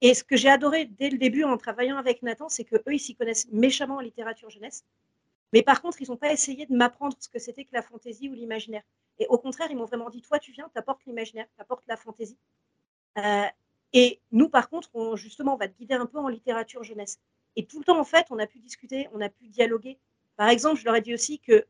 [0.03, 2.99] Et ce que j'ai adoré dès le début en travaillant avec Nathan, c'est qu'eux, ils
[2.99, 4.85] s'y connaissent méchamment en littérature jeunesse.
[5.53, 8.29] Mais par contre, ils n'ont pas essayé de m'apprendre ce que c'était que la fantaisie
[8.29, 8.83] ou l'imaginaire.
[9.19, 11.85] Et au contraire, ils m'ont vraiment dit, toi, tu viens, tu apportes l'imaginaire, tu apportes
[11.87, 12.39] la fantaisie.
[13.19, 13.45] Euh,
[13.93, 17.21] et nous, par contre, on, justement, on va te guider un peu en littérature jeunesse.
[17.57, 19.99] Et tout le temps, en fait, on a pu discuter, on a pu dialoguer.
[20.37, 21.67] Par exemple, je leur ai dit aussi que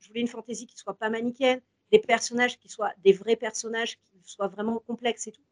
[0.00, 1.60] je voulais une fantaisie qui soit pas manichéenne,
[1.90, 5.42] des personnages qui soient des vrais personnages, qui soient vraiment complexes et tout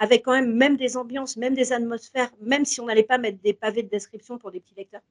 [0.00, 3.38] avec quand même même des ambiances, même des atmosphères, même si on n'allait pas mettre
[3.40, 5.02] des pavés de description pour des petits lecteurs.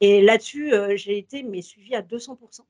[0.00, 2.62] Et là-dessus, euh, j'ai été mais suivi à 200%.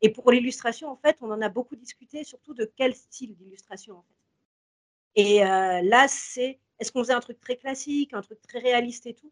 [0.00, 3.98] Et pour l'illustration, en fait, on en a beaucoup discuté, surtout de quel style d'illustration,
[3.98, 5.22] en fait.
[5.22, 9.14] Et là, c'est est-ce qu'on faisait un truc très classique, un truc très réaliste et
[9.14, 9.30] tout?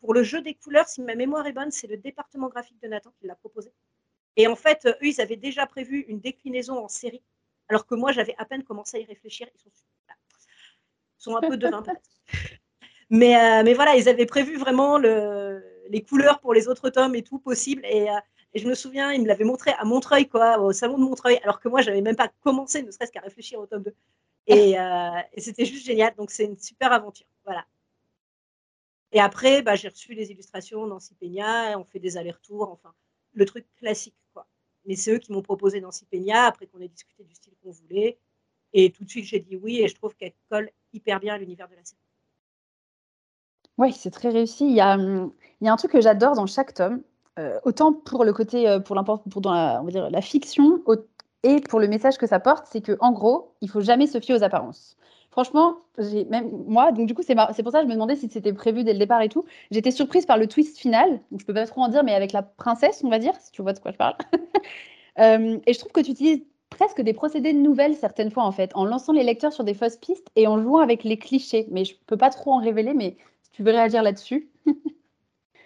[0.00, 2.88] Pour le jeu des couleurs, si ma mémoire est bonne, c'est le département graphique de
[2.88, 3.72] Nathan qui l'a proposé.
[4.36, 7.22] Et en fait, eux, ils avaient déjà prévu une déclinaison en série,
[7.68, 9.48] alors que moi, j'avais à peine commencé à y réfléchir.
[9.54, 9.70] Ils sont,
[11.26, 11.84] sont un peu peut-être.
[13.10, 17.22] Mais, mais voilà, ils avaient prévu vraiment le, les couleurs pour les autres tomes et
[17.22, 17.84] tout possible.
[17.86, 18.08] Et,
[18.56, 21.38] et je me souviens, ils me l'avaient montré à Montreuil, quoi, au salon de Montreuil,
[21.42, 23.94] alors que moi, j'avais même pas commencé, ne serait-ce qu'à réfléchir au tome 2.
[24.46, 26.14] Et, euh, et c'était juste génial.
[26.16, 27.26] Donc, c'est une super aventure.
[27.44, 27.66] Voilà.
[29.12, 32.94] Et après, bah, j'ai reçu les illustrations Nancy Peña, et on fait des allers-retours, enfin,
[33.34, 34.46] le truc classique, quoi.
[34.86, 37.72] Mais c'est eux qui m'ont proposé Nancy Peña, après qu'on ait discuté du style qu'on
[37.72, 38.18] voulait.
[38.72, 41.38] Et tout de suite, j'ai dit oui, et je trouve qu'elle colle hyper bien à
[41.38, 42.00] l'univers de la série.
[43.78, 44.66] Oui, c'est très réussi.
[44.66, 47.02] Il y, a, hum, y a un truc que j'adore dans chaque tome,
[47.38, 48.96] euh, autant pour le côté, euh, pour,
[49.30, 50.82] pour dans la, on va dire, la fiction,
[51.42, 54.18] et pour le message que ça porte, c'est que en gros, il faut jamais se
[54.20, 54.96] fier aux apparences.
[55.30, 55.76] Franchement,
[56.30, 58.84] même moi, donc du coup, c'est pour ça que je me demandais si c'était prévu
[58.84, 59.44] dès le départ et tout.
[59.70, 62.32] J'étais surprise par le twist final, donc je peux pas trop en dire, mais avec
[62.32, 64.16] la princesse, on va dire, si tu vois de quoi je parle.
[65.18, 68.70] Euh, et je trouve que tu utilises presque des procédés nouvelles certaines fois en fait,
[68.74, 71.66] en lançant les lecteurs sur des fausses pistes et en jouant avec les clichés.
[71.70, 74.50] Mais je peux pas trop en révéler, mais si tu veux réagir là-dessus.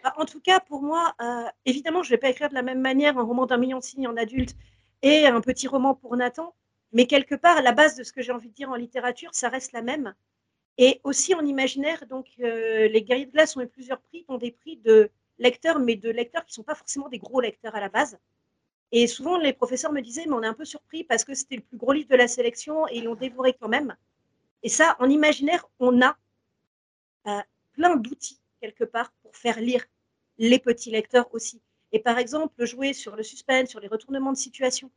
[0.02, 2.62] Bah, en tout cas, pour moi, euh, évidemment, je ne vais pas écrire de la
[2.62, 4.56] même manière un roman d'un million de signes en adulte
[5.02, 6.54] et un petit roman pour Nathan,
[6.92, 9.48] mais quelque part, la base de ce que j'ai envie de dire en littérature, ça
[9.48, 10.14] reste la même.
[10.78, 14.38] Et aussi en imaginaire, donc euh, les guerriers de glace ont eu plusieurs prix, ont
[14.38, 17.74] des prix de lecteurs, mais de lecteurs qui ne sont pas forcément des gros lecteurs
[17.74, 18.18] à la base.
[18.92, 21.56] Et souvent, les professeurs me disaient, mais on est un peu surpris parce que c'était
[21.56, 23.96] le plus gros livre de la sélection et ils l'ont dévoré quand même.
[24.62, 26.16] Et ça, en imaginaire, on a
[27.26, 27.40] euh,
[27.72, 29.84] plein d'outils quelque part pour faire lire
[30.38, 31.62] les petits lecteurs aussi.
[31.92, 34.90] Et par exemple, jouer sur le suspense, sur les retournements de situation,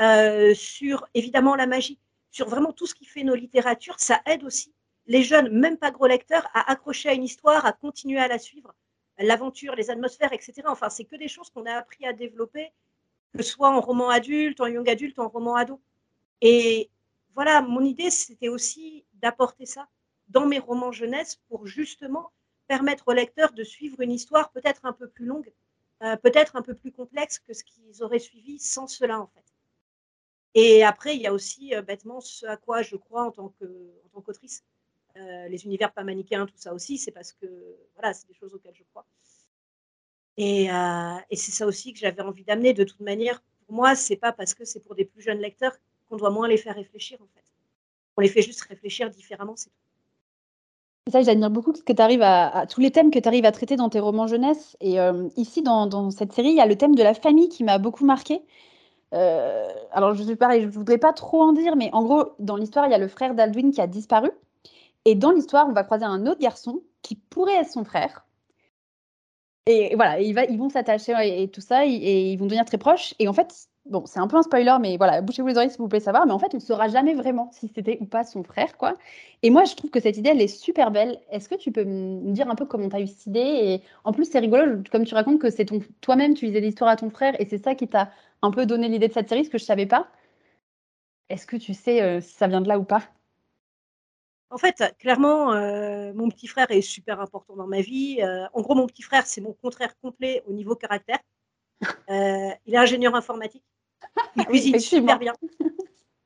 [0.00, 1.98] euh, sur évidemment la magie,
[2.30, 4.72] sur vraiment tout ce qui fait nos littératures, ça aide aussi
[5.06, 8.38] les jeunes, même pas gros lecteurs, à accrocher à une histoire, à continuer à la
[8.38, 8.74] suivre,
[9.18, 10.62] l'aventure, les atmosphères, etc.
[10.66, 12.72] Enfin, c'est que des choses qu'on a appris à développer,
[13.32, 15.80] que ce soit en roman adulte, en young adulte, en roman ado.
[16.40, 16.90] Et
[17.34, 19.88] voilà, mon idée, c'était aussi d'apporter ça
[20.28, 22.32] dans mes romans jeunesse pour justement
[22.66, 25.52] permettre aux lecteurs de suivre une histoire peut-être un peu plus longue,
[26.02, 29.44] euh, peut-être un peu plus complexe que ce qu'ils auraient suivi sans cela, en fait.
[30.54, 33.52] Et après, il y a aussi euh, bêtement ce à quoi je crois en tant
[34.24, 34.64] qu'autrice.
[35.16, 37.46] Euh, les univers pas manichéens, tout ça aussi, c'est parce que
[37.94, 39.06] voilà, c'est des choses auxquelles je crois.
[40.38, 42.74] Et, et c'est ça aussi que j'avais envie d'amener.
[42.74, 45.72] De toute manière, pour moi, c'est pas parce que c'est pour des plus jeunes lecteurs
[46.08, 47.44] qu'on doit moins les faire réfléchir, en fait.
[48.16, 51.10] On les fait juste réfléchir différemment, c'est tout.
[51.12, 53.76] Ça, j'admire beaucoup que tu arrives à, tous les thèmes que tu arrives à traiter
[53.76, 54.76] dans tes romans jeunesse.
[54.80, 57.62] Et euh, ici, dans, cette série, il y a le thème de la famille qui
[57.62, 58.42] m'a beaucoup marqué.
[59.14, 62.86] Euh, alors, je suis pareil, voudrais pas trop en dire, mais en gros, dans l'histoire,
[62.86, 64.30] il y a le frère d'Aldwin qui a disparu.
[65.04, 68.25] Et dans l'histoire, on va croiser un autre garçon qui pourrait être son frère.
[69.66, 73.14] Et voilà, ils vont s'attacher et, tout ça, et, ils vont devenir très proches.
[73.18, 73.52] Et en fait,
[73.86, 76.24] bon, c'est un peu un spoiler, mais voilà, bouchez-vous les oreilles si vous voulez savoir.
[76.24, 78.94] Mais en fait, on ne saura jamais vraiment si c'était ou pas son frère, quoi.
[79.42, 81.20] Et moi, je trouve que cette idée, elle est super belle.
[81.32, 83.40] Est-ce que tu peux me dire un peu comment tu as eu cette idée?
[83.40, 85.66] Et en plus, c'est rigolo, comme tu racontes que c'est
[86.00, 88.10] toi-même, tu lisais l'histoire à ton frère, et c'est ça qui t'a
[88.42, 90.08] un peu donné l'idée de cette série, ce que je ne savais pas.
[91.28, 93.02] Est-ce que tu sais euh, si ça vient de là ou pas?
[94.50, 98.18] En fait, clairement, euh, mon petit frère est super important dans ma vie.
[98.22, 101.18] Euh, en gros, mon petit frère, c'est mon contraire complet au niveau caractère.
[102.08, 103.64] il est ingénieur informatique.
[104.36, 105.34] Il cuisine super bien.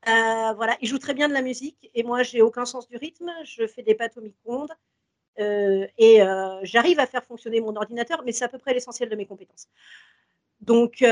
[0.07, 2.97] Euh, voilà, il joue très bien de la musique et moi j'ai aucun sens du
[2.97, 3.31] rythme.
[3.43, 4.73] Je fais des pâtes au micro-ondes
[5.39, 9.09] euh, et euh, j'arrive à faire fonctionner mon ordinateur, mais c'est à peu près l'essentiel
[9.09, 9.67] de mes compétences.
[10.59, 11.03] Donc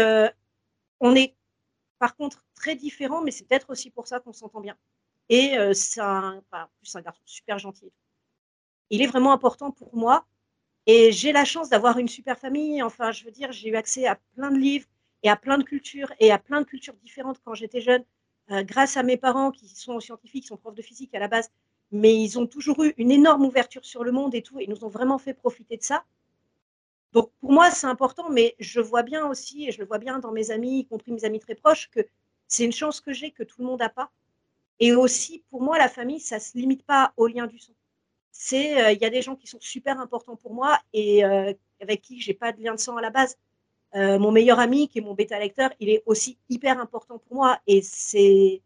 [0.99, 1.35] on est
[1.99, 4.75] par contre très différents, mais c'est peut-être aussi pour ça qu'on s'entend bien.
[5.29, 6.41] Et c'est un,
[6.79, 7.91] plus un garçon super gentil.
[8.89, 10.25] Il est vraiment important pour moi
[10.87, 12.81] et j'ai la chance d'avoir une super famille.
[12.81, 14.87] Enfin, je veux dire, j'ai eu accès à plein de livres
[15.23, 18.03] et à plein de cultures et à plein de cultures différentes quand j'étais jeune,
[18.51, 21.27] euh, grâce à mes parents qui sont scientifiques, qui sont profs de physique à la
[21.27, 21.51] base,
[21.91, 24.83] mais ils ont toujours eu une énorme ouverture sur le monde et tout, et nous
[24.83, 26.03] ont vraiment fait profiter de ça.
[27.11, 30.19] Donc pour moi, c'est important, mais je vois bien aussi, et je le vois bien
[30.19, 32.01] dans mes amis, y compris mes amis très proches, que
[32.47, 34.11] c'est une chance que j'ai que tout le monde n'a pas.
[34.79, 37.73] Et aussi, pour moi, la famille, ça ne se limite pas au lien du sang.
[38.53, 42.01] Euh, il y a des gens qui sont super importants pour moi et euh, avec
[42.01, 43.37] qui j'ai pas de lien de sang à la base.
[43.95, 47.35] Euh, mon meilleur ami, qui est mon bêta lecteur, il est aussi hyper important pour
[47.35, 47.59] moi.
[47.67, 48.61] Et c'est,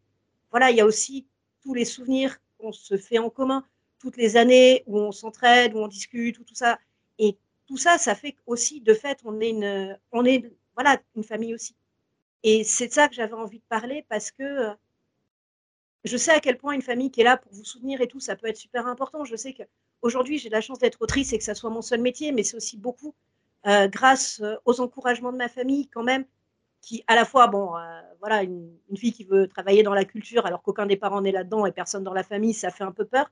[0.52, 1.26] voilà, il y a aussi
[1.64, 3.66] tous les souvenirs qu'on se fait en commun,
[4.00, 6.78] toutes les années où on s'entraide, où on discute, tout ça.
[7.18, 11.24] Et tout ça, ça fait aussi, de fait, on est une, on est, voilà, une
[11.24, 11.76] famille aussi.
[12.44, 14.76] Et c'est de ça que j'avais envie de parler parce que
[16.04, 18.20] je sais à quel point une famille qui est là pour vous soutenir et tout,
[18.20, 19.24] ça peut être super important.
[19.24, 22.32] Je sais qu'aujourd'hui, j'ai la chance d'être autrice et que ça soit mon seul métier,
[22.32, 23.16] mais c'est aussi beaucoup
[23.66, 26.26] euh, grâce euh, aux encouragements de ma famille quand même,
[26.82, 30.46] qui à la fois, bon, euh, voilà, une, fille qui veut travailler dans la culture
[30.46, 33.06] alors qu'aucun des parents n'est là-dedans et personne dans la famille, ça fait un peu
[33.06, 33.32] peur.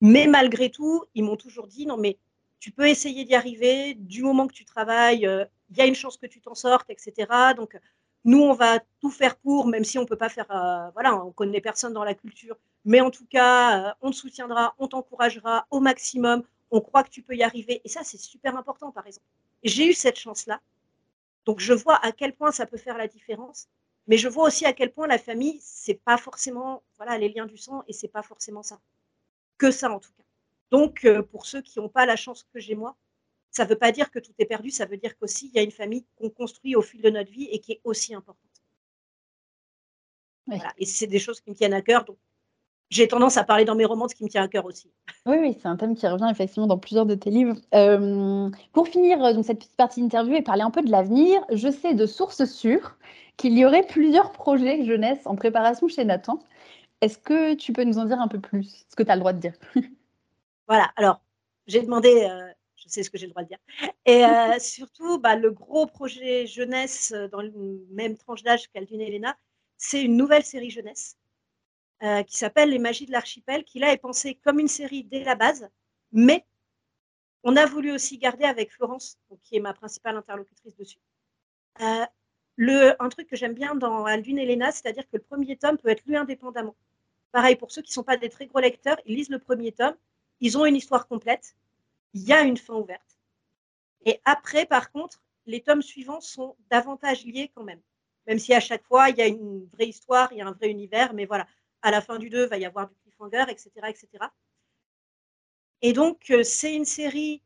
[0.00, 2.18] Mais malgré tout, ils m'ont toujours dit, non mais
[2.58, 5.20] tu peux essayer d'y arriver, du moment que tu travailles,
[5.70, 7.54] il y a une chance que tu t'en sortes, etc.
[7.56, 7.78] Donc,
[8.24, 11.16] nous, on va tout faire pour, même si on ne peut pas faire, euh, voilà,
[11.24, 14.88] on connaît personne dans la culture, mais en tout cas, euh, on te soutiendra, on
[14.88, 17.80] t'encouragera au maximum, on croit que tu peux y arriver.
[17.84, 19.26] Et ça, c'est super important, par exemple.
[19.62, 20.60] J'ai eu cette chance-là.
[21.46, 23.68] Donc, je vois à quel point ça peut faire la différence,
[24.06, 27.46] mais je vois aussi à quel point la famille, c'est pas forcément, voilà, les liens
[27.46, 28.78] du sang, et c'est pas forcément ça.
[29.58, 30.24] Que ça, en tout cas.
[30.70, 32.96] Donc, euh, pour ceux qui n'ont pas la chance que j'ai moi,
[33.50, 35.58] ça ne veut pas dire que tout est perdu, ça veut dire qu'aussi, il y
[35.58, 38.50] a une famille qu'on construit au fil de notre vie et qui est aussi importante.
[40.78, 42.04] Et c'est des choses qui me tiennent à cœur.
[42.04, 42.16] Donc,
[42.90, 44.90] j'ai tendance à parler dans mes romans de ce qui me tient à cœur aussi.
[45.26, 47.56] Oui, oui, c'est un thème qui revient effectivement dans plusieurs de tes livres.
[47.72, 51.40] Euh, pour finir euh, donc, cette petite partie d'interview et parler un peu de l'avenir,
[51.52, 52.98] je sais de sources sûres
[53.36, 56.40] qu'il y aurait plusieurs projets jeunesse en préparation chez Nathan.
[57.00, 58.84] Est-ce que tu peux nous en dire un peu plus?
[58.88, 59.54] Ce que tu as le droit de dire.
[60.66, 61.20] voilà, alors
[61.68, 62.50] j'ai demandé euh,
[62.88, 63.58] c'est ce que j'ai le droit de dire.
[64.06, 67.52] Et euh, surtout, bah, le gros projet jeunesse euh, dans le
[67.90, 69.36] même tranche d'âge qu'Aldune et Elena,
[69.76, 71.16] c'est une nouvelle série jeunesse
[72.02, 75.24] euh, qui s'appelle Les Magies de l'Archipel, qui là est pensée comme une série dès
[75.24, 75.68] la base,
[76.12, 76.44] mais
[77.42, 81.00] on a voulu aussi garder avec Florence, qui est ma principale interlocutrice dessus,
[82.56, 85.78] le, un truc que j'aime bien dans Aldune et Elena, c'est-à-dire que le premier tome
[85.78, 86.76] peut être lu indépendamment.
[87.32, 89.72] Pareil, pour ceux qui ne sont pas des très gros lecteurs, ils lisent le premier
[89.72, 89.94] tome,
[90.40, 91.56] ils ont une histoire complète,
[92.14, 93.18] il y a une fin ouverte.
[94.04, 97.80] Et après, par contre, les tomes suivants sont davantage liés quand même.
[98.26, 100.52] Même si à chaque fois, il y a une vraie histoire, il y a un
[100.52, 101.46] vrai univers, mais voilà,
[101.82, 103.70] à la fin du 2, il va y avoir du cliffhanger, etc.
[103.88, 104.08] etc.
[105.82, 107.42] Et donc, euh, c'est une série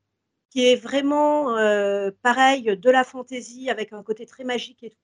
[0.50, 4.96] qui est vraiment euh, pareil, de la fantaisie, avec un côté très magique et tout.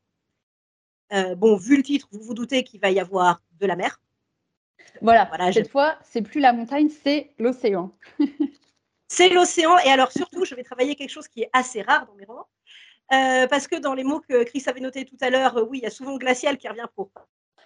[1.13, 4.01] Euh, bon, vu le titre, vous vous doutez qu'il va y avoir de la mer.
[5.03, 7.93] Voilà, voilà cette fois, c'est plus la montagne, c'est l'océan.
[9.11, 9.77] c'est l'océan.
[9.79, 12.47] Et alors, surtout, je vais travailler quelque chose qui est assez rare dans mes romans.
[13.13, 15.79] Euh, parce que dans les mots que Chris avait notés tout à l'heure, euh, oui,
[15.79, 17.11] il y a souvent glacial qui revient pour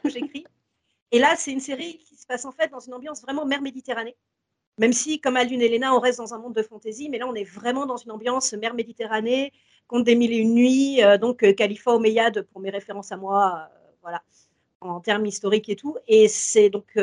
[0.04, 0.46] j'écris.
[1.12, 3.60] Et là, c'est une série qui se passe en fait dans une ambiance vraiment mer
[3.60, 4.16] Méditerranée.
[4.78, 7.26] Même si, comme Aldune et Léna, on reste dans un monde de fantaisie, mais là,
[7.28, 9.52] on est vraiment dans une ambiance mer Méditerranée,
[9.86, 13.68] conte des mille et une nuits, euh, donc Khalifa Omeyyade pour mes références à moi,
[14.00, 14.22] voilà,
[14.80, 15.98] en termes historiques et tout.
[16.08, 16.98] Et c'est donc,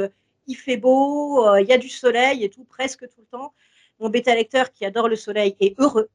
[0.48, 3.54] il fait beau, il y a du soleil et tout, presque tout le temps.
[4.02, 6.10] Mon bêta lecteur qui adore le soleil est heureux,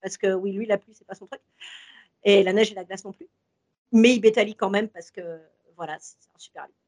[0.00, 1.42] parce que oui, lui, la pluie, c'est pas son truc.
[2.24, 3.28] Et la neige et la glace non plus.
[3.92, 5.38] Mais il bêta quand même, parce que
[5.76, 6.78] voilà, c'est un super livre.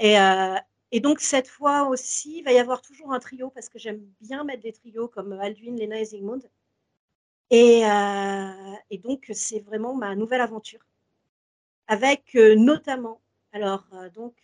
[0.00, 0.58] Et, euh,
[0.90, 4.04] et, donc, cette fois aussi, il va y avoir toujours un trio, parce que j'aime
[4.20, 6.40] bien mettre des trios comme Alduin, Lena et Zygmunt.
[7.50, 10.84] Et, euh, et donc, c'est vraiment ma nouvelle aventure.
[11.86, 13.20] Avec euh, notamment,
[13.52, 14.34] alors, donc,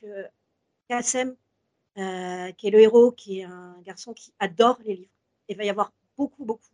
[0.88, 1.34] Kassem,
[1.98, 5.12] euh, qui est le héros, qui est un garçon qui adore les livres.
[5.48, 6.64] Il va y avoir beaucoup, beaucoup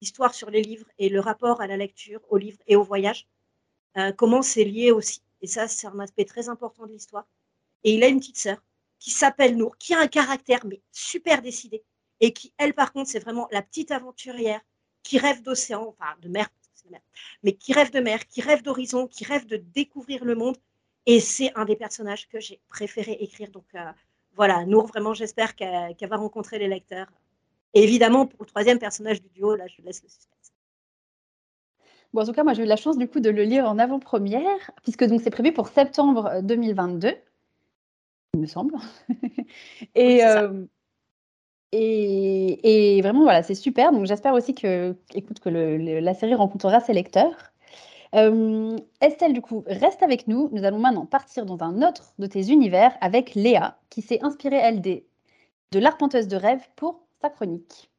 [0.00, 3.26] d'histoires sur les livres et le rapport à la lecture, aux livres et au voyage.
[3.96, 5.22] Euh, comment c'est lié aussi.
[5.40, 7.26] Et ça, c'est un aspect très important de l'histoire.
[7.84, 8.62] Et il a une petite sœur
[8.98, 11.82] qui s'appelle Nour, qui a un caractère mais super décidé.
[12.20, 14.60] Et qui, elle, par contre, c'est vraiment la petite aventurière
[15.02, 16.48] qui rêve d'océan, enfin de mer,
[16.90, 17.00] mer,
[17.42, 20.56] mais qui rêve de mer, qui rêve d'horizon, qui rêve de découvrir le monde.
[21.06, 23.50] Et c'est un des personnages que j'ai préféré écrire.
[23.50, 23.92] Donc, euh,
[24.36, 27.10] voilà, Nour, vraiment, j'espère qu'elle va rencontrer les lecteurs.
[27.74, 30.52] Et évidemment, pour le troisième personnage du duo, là, je laisse le suspense.
[32.12, 33.78] Bon, en tout cas, moi, j'ai eu la chance du coup de le lire en
[33.78, 37.14] avant-première, puisque donc c'est prévu pour septembre 2022,
[38.34, 38.74] il me semble.
[39.94, 40.64] et, euh,
[41.72, 43.92] et, et, vraiment, voilà, c'est super.
[43.92, 47.52] Donc, j'espère aussi que, écoute, que la série rencontrera ses lecteurs.
[48.16, 50.48] Euh, Estelle, du coup, reste avec nous.
[50.52, 54.56] Nous allons maintenant partir dans un autre de tes univers avec Léa, qui s'est inspirée,
[54.56, 55.02] elle, de
[55.78, 57.90] l'arpenteuse de rêve pour sa chronique.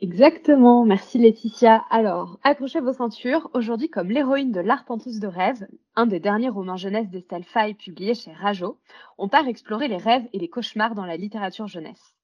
[0.00, 1.82] Exactement, merci Laetitia.
[1.88, 3.48] Alors, accrochez vos ceintures.
[3.54, 8.14] Aujourd'hui, comme l'héroïne de L'arpenteuse de rêve, un des derniers romans jeunesse d'Estelle Faye publié
[8.14, 8.78] chez Rajo,
[9.16, 12.15] on part explorer les rêves et les cauchemars dans la littérature jeunesse.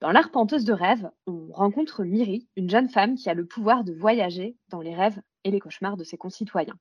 [0.00, 3.92] Dans L'arpenteuse de rêve, on rencontre Miri, une jeune femme qui a le pouvoir de
[3.92, 6.78] voyager dans les rêves et les cauchemars de ses concitoyens.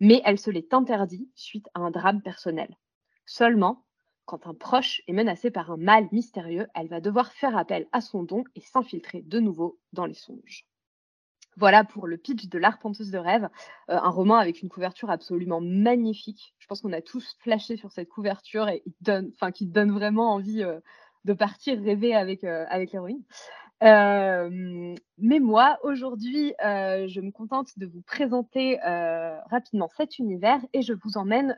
[0.00, 2.76] Mais elle se l'est interdit suite à un drame personnel.
[3.26, 3.84] Seulement,
[4.24, 8.00] quand un proche est menacé par un mal mystérieux, elle va devoir faire appel à
[8.00, 10.66] son don et s'infiltrer de nouveau dans les songes.
[11.56, 13.48] Voilà pour le pitch de L'Arpenteuse de rêve,
[13.90, 16.54] euh, un roman avec une couverture absolument magnifique.
[16.58, 20.62] Je pense qu'on a tous flashé sur cette couverture et donne, qui donne vraiment envie
[20.62, 20.80] euh,
[21.28, 23.22] de partir rêver avec, euh, avec l'héroïne.
[23.80, 28.78] mais moi, aujourd'hui, je me contente de vous présenter
[29.50, 31.56] rapidement cet univers et je vous emmène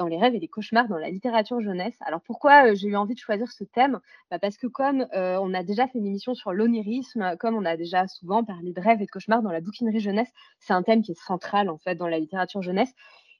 [0.00, 1.96] dans les rêves et les cauchemars dans la littérature jeunesse.
[2.00, 4.00] Alors pourquoi euh, j'ai eu envie de choisir ce thème?
[4.30, 7.66] Bah, Parce que comme euh, on a déjà fait une émission sur l'onirisme, comme on
[7.66, 10.82] a déjà souvent parlé de rêves et de cauchemars dans la bouquinerie jeunesse, c'est un
[10.82, 12.94] thème qui est central en fait dans la littérature jeunesse.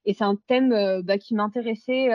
[0.04, 2.08] Et c'est un thème euh, bah, qui m'intéressait,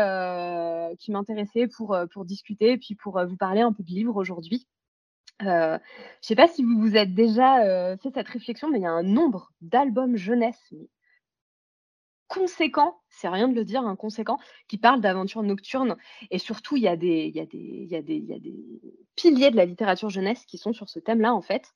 [0.99, 4.67] qui m'intéressait pour, pour discuter et puis pour vous parler un peu de livres aujourd'hui.
[5.41, 5.79] je ne
[6.21, 9.03] sais pas si vous vous êtes déjà fait cette réflexion, mais il y a un
[9.03, 10.73] nombre d'albums jeunesse
[12.27, 15.95] conséquent, c'est rien de le dire, un conséquent, qui parle d'aventures nocturnes.
[16.31, 17.31] Et surtout, il y, a des,
[19.15, 21.73] piliers de la littérature jeunesse qui sont sur ce thème-là, en fait.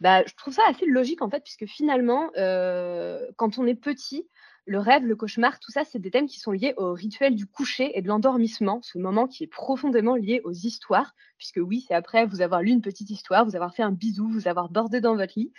[0.00, 4.28] Bah, je trouve ça assez logique, en fait, puisque finalement, euh, quand on est petit,
[4.68, 7.46] le rêve, le cauchemar, tout ça, c'est des thèmes qui sont liés au rituel du
[7.46, 11.94] coucher et de l'endormissement, ce moment qui est profondément lié aux histoires, puisque oui, c'est
[11.94, 15.00] après vous avoir lu une petite histoire, vous avoir fait un bisou, vous avoir bordé
[15.00, 15.52] dans votre lit,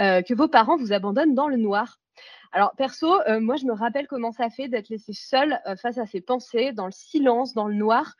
[0.00, 2.00] euh, que vos parents vous abandonnent dans le noir.
[2.52, 5.98] Alors, perso, euh, moi, je me rappelle comment ça fait d'être laissé seule euh, face
[5.98, 8.14] à ses pensées, dans le silence, dans le noir.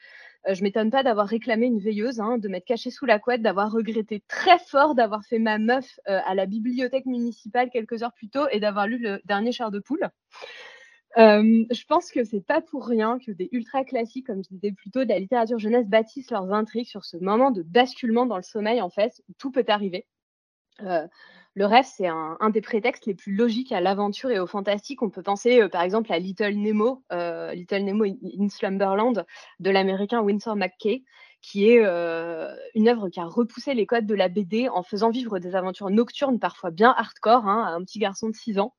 [0.48, 3.42] Euh, je m'étonne pas d'avoir réclamé une veilleuse, hein, de m'être cachée sous la couette,
[3.42, 8.28] d'avoir regretté très fort d'avoir fait ma meuf à la bibliothèque municipale quelques heures plus
[8.28, 10.08] tôt et d'avoir lu le dernier char de poule.
[11.16, 15.04] je pense que c'est pas pour rien que des ultra classiques, comme je disais plutôt,
[15.04, 18.80] de la littérature jeunesse bâtissent leurs intrigues sur ce moment de basculement dans le sommeil,
[18.80, 20.06] en fait, où tout peut arriver
[21.56, 25.02] le rêve, c'est un, des prétextes les plus logiques à l'aventure et au fantastique.
[25.02, 29.24] On peut penser, euh, par exemple, à Little Nemo, euh, Little Nemo in, Slumberland
[29.60, 31.04] de l'américain Winsor McKay,
[31.42, 35.10] qui est euh, une œuvre qui a repoussé les codes de la BD en faisant
[35.10, 38.74] vivre des aventures nocturnes, parfois bien hardcore, hein, à un petit garçon de 6 ans.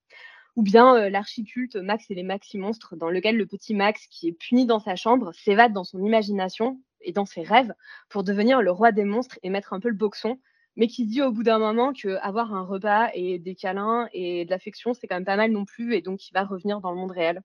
[0.58, 4.34] Ou bien l'archiculte Max et les Maxi Monstres, dans lequel le petit Max, qui est
[4.34, 7.74] puni dans sa chambre, s'évade dans son imagination et dans ses rêves
[8.10, 10.40] pour devenir le roi des monstres et mettre un peu le boxon
[10.76, 14.46] mais qui dit au bout d'un moment que avoir un repas et des câlins et
[14.46, 16.92] de l'affection, c'est quand même pas mal non plus, et donc il va revenir dans
[16.92, 17.42] le monde réel.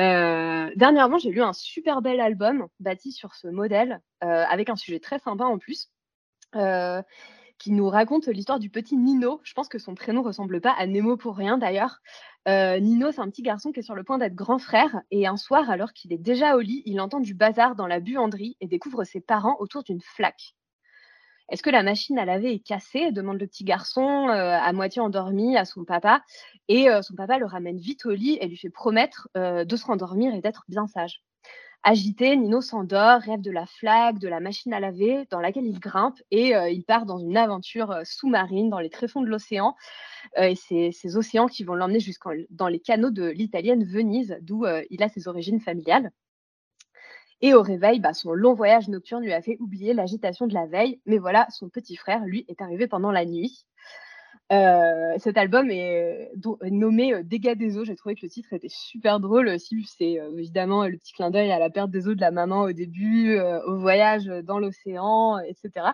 [0.00, 4.76] Euh, dernièrement, j'ai lu un super bel album bâti sur ce modèle, euh, avec un
[4.76, 5.88] sujet très sympa en plus,
[6.56, 7.00] euh,
[7.58, 9.40] qui nous raconte l'histoire du petit Nino.
[9.44, 12.00] Je pense que son prénom ressemble pas à Nemo pour rien d'ailleurs.
[12.46, 15.36] Nino, c'est un petit garçon qui est sur le point d'être grand frère, et un
[15.36, 18.66] soir, alors qu'il est déjà au lit, il entend du bazar dans la buanderie et
[18.66, 20.54] découvre ses parents autour d'une flaque.
[21.50, 23.12] Est-ce que la machine à laver est cassée?
[23.12, 26.22] demande le petit garçon euh, à moitié endormi à son papa.
[26.68, 29.76] Et euh, son papa le ramène vite au lit et lui fait promettre euh, de
[29.76, 31.22] se rendormir et d'être bien sage.
[31.82, 35.78] Agité, Nino s'endort, rêve de la flaque, de la machine à laver dans laquelle il
[35.78, 39.76] grimpe et il part dans une aventure sous-marine dans les tréfonds de l'océan.
[40.38, 44.64] et c'est ces océans qui vont l'emmener jusqu'en dans les canaux de l'italienne Venise, d'où
[44.88, 46.10] il a ses origines familiales.
[47.40, 50.66] Et au réveil, bah, son long voyage nocturne lui a fait oublier l'agitation de la
[50.66, 51.00] veille.
[51.06, 53.66] Mais voilà, son petit frère, lui, est arrivé pendant la nuit.
[54.52, 56.30] Euh, cet album est
[56.70, 57.84] nommé euh, Dégâts des eaux.
[57.84, 59.48] J'ai trouvé que le titre était super drôle.
[59.48, 59.84] aussi.
[59.96, 62.62] c'est euh, évidemment le petit clin d'œil à la perte des eaux de la maman
[62.62, 65.86] au début, au voyage dans l'océan, etc.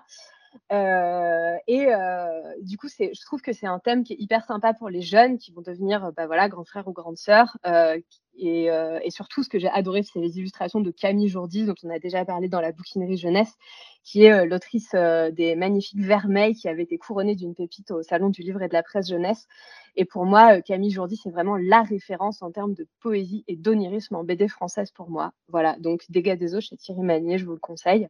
[0.71, 1.89] et
[2.63, 5.39] du coup, je trouve que c'est un thème qui est hyper sympa pour les jeunes
[5.39, 7.57] qui vont devenir bah, voilà, grands frères ou grandes sœurs,
[8.43, 11.91] euh, et, surtout, ce que j'ai adoré, c'est les illustrations de Camille Jourdis, dont on
[11.91, 13.55] a déjà parlé dans la bouquinerie jeunesse,
[14.03, 18.03] qui est euh, l'autrice euh, des magnifiques Vermeils, qui avait été couronnée d'une pépite au
[18.03, 19.47] Salon du livre et de la presse jeunesse.
[19.97, 24.15] Et pour moi, Camille Jourdis, c'est vraiment la référence en termes de poésie et d'onirisme
[24.15, 25.33] en BD française pour moi.
[25.49, 28.09] Voilà, donc Dégâts des eaux chez Thierry Magnier, je vous le conseille.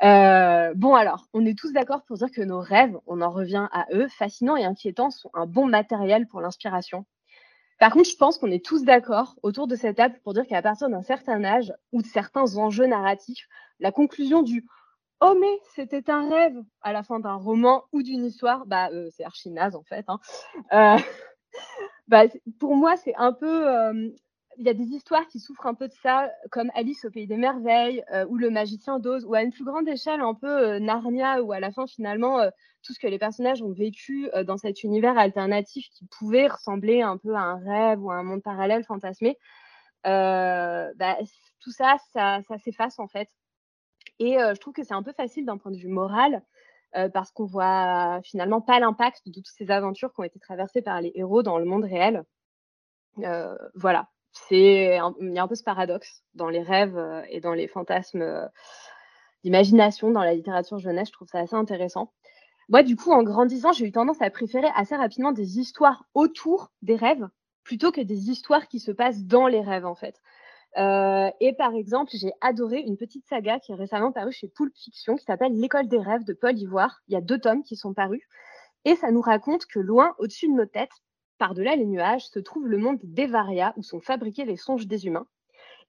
[0.00, 3.86] Bon alors, on est tous d'accord pour dire que nos rêves, on en revient à
[3.92, 7.04] eux, fascinants et inquiétants, sont un bon matériel pour l'inspiration.
[7.78, 10.62] Par contre, je pense qu'on est tous d'accord autour de cette table pour dire qu'à
[10.62, 13.46] partir d'un certain âge ou de certains enjeux narratifs,
[13.78, 14.66] la conclusion du
[15.20, 19.08] Oh mais c'était un rêve à la fin d'un roman ou d'une histoire, bah euh,
[19.16, 20.04] c'est archi naze en fait.
[20.06, 20.20] Hein.
[20.72, 20.96] Euh,
[22.08, 22.24] bah,
[22.60, 24.10] pour moi, c'est un peu euh,
[24.58, 27.28] il y a des histoires qui souffrent un peu de ça, comme Alice au pays
[27.28, 30.48] des merveilles euh, ou Le magicien d'Oz, ou à une plus grande échelle, un peu
[30.48, 32.50] euh, Narnia, où à la fin, finalement, euh,
[32.82, 37.16] tout ce que les personnages ont vécu dans cet univers alternatif qui pouvait ressembler un
[37.16, 39.36] peu à un rêve ou à un monde parallèle fantasmé,
[40.04, 41.18] bah,
[41.60, 43.28] tout ça, ça, s'efface en fait.
[44.20, 46.40] Et je trouve que c'est un peu facile d'un point de vue moral.
[47.12, 51.00] parce qu'on voit finalement pas l'impact de toutes ces aventures qui ont été traversées par
[51.00, 52.24] les héros dans le monde réel.
[53.74, 54.08] voilà
[54.48, 57.68] c'est il y a un peu ce paradoxe dans les rêves euh, et dans les
[57.68, 58.46] fantasmes euh,
[59.44, 61.08] d'imagination dans la littérature jeunesse.
[61.08, 62.12] Je trouve ça assez intéressant.
[62.68, 66.70] Moi, du coup, en grandissant, j'ai eu tendance à préférer assez rapidement des histoires autour
[66.82, 67.26] des rêves
[67.64, 70.20] plutôt que des histoires qui se passent dans les rêves, en fait.
[70.76, 74.72] Euh, et par exemple, j'ai adoré une petite saga qui est récemment parue chez Poulp
[74.76, 77.00] Fiction qui s'appelle L'école des rêves de Paul Ivoire.
[77.08, 78.22] Il y a deux tomes qui sont parus.
[78.84, 80.92] Et ça nous raconte que loin au-dessus de nos têtes,
[81.38, 85.26] par-delà les nuages, se trouve le monde d'Evaria où sont fabriqués les songes des humains.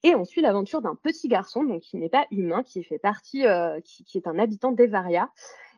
[0.04, 3.46] Et on suit l'aventure d'un petit garçon, donc qui n'est pas humain, qui fait partie,
[3.46, 5.30] euh, qui, est un habitant d'Evaria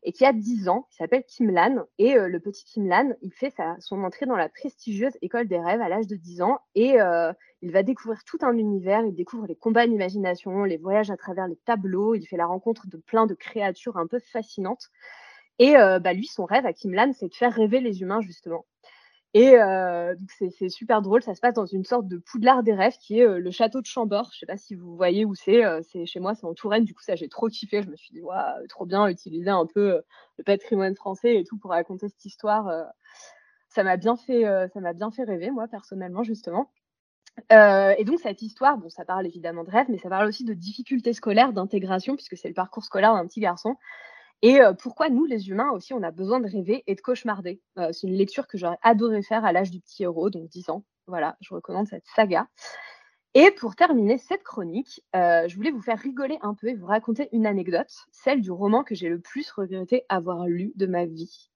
[0.03, 1.85] et qui a 10 ans, qui s'appelle Kimlan.
[1.97, 5.81] Et euh, le petit Kimlan, il fait son entrée dans la prestigieuse école des rêves
[5.81, 9.03] à l'âge de 10 ans et euh, il va découvrir tout un univers.
[9.05, 12.13] Il découvre les combats d'imagination, les voyages à travers les tableaux.
[12.13, 14.89] Il fait la rencontre de plein de créatures un peu fascinantes.
[15.59, 18.65] Et bah, lui, son rêve à Kimlan, c'est de faire rêver les humains, justement.
[19.33, 20.13] Et euh,
[20.49, 23.25] c'est super drôle, ça se passe dans une sorte de poudlard des rêves qui est
[23.25, 24.29] euh, le château de Chambord.
[24.33, 26.83] Je sais pas si vous voyez où c'est, euh, c'est chez moi, c'est en Touraine.
[26.83, 27.81] Du coup, ça j'ai trop kiffé.
[27.81, 30.01] Je me suis dit, waouh, trop bien utiliser un peu euh,
[30.37, 32.67] le patrimoine français et tout pour raconter cette histoire.
[32.67, 32.83] euh.
[33.69, 36.69] ça m'a bien fait, euh, ça m'a bien fait rêver, moi personnellement justement.
[37.51, 40.43] Euh, et donc cette histoire, bon, ça parle évidemment de rêve, mais ça parle aussi
[40.43, 43.75] de difficultés scolaires, d'intégration, puisque c'est le parcours scolaire d'un petit garçon.
[44.41, 47.61] Et euh, pourquoi nous, les humains aussi, on a besoin de rêver et de cauchemarder?
[47.77, 50.69] Euh, c'est une lecture que j'aurais adoré faire à l'âge du petit héros, donc 10
[50.69, 50.83] ans.
[51.07, 52.47] Voilà, je recommande cette saga.
[53.33, 56.87] Et pour terminer cette chronique, euh, je voulais vous faire rigoler un peu et vous
[56.87, 61.05] raconter une anecdote, celle du roman que j'ai le plus regretté avoir lu de ma
[61.05, 61.50] vie.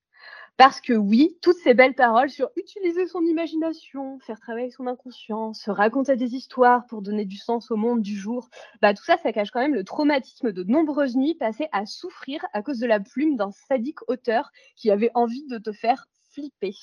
[0.57, 5.53] Parce que oui, toutes ces belles paroles sur utiliser son imagination, faire travailler son inconscient,
[5.53, 8.47] se raconter des histoires pour donner du sens au monde du jour,
[8.81, 12.45] bah tout ça, ça cache quand même le traumatisme de nombreuses nuits passées à souffrir
[12.53, 16.73] à cause de la plume d'un sadique auteur qui avait envie de te faire flipper.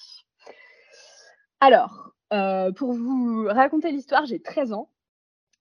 [1.61, 4.91] Alors, euh, pour vous raconter l'histoire, j'ai 13 ans.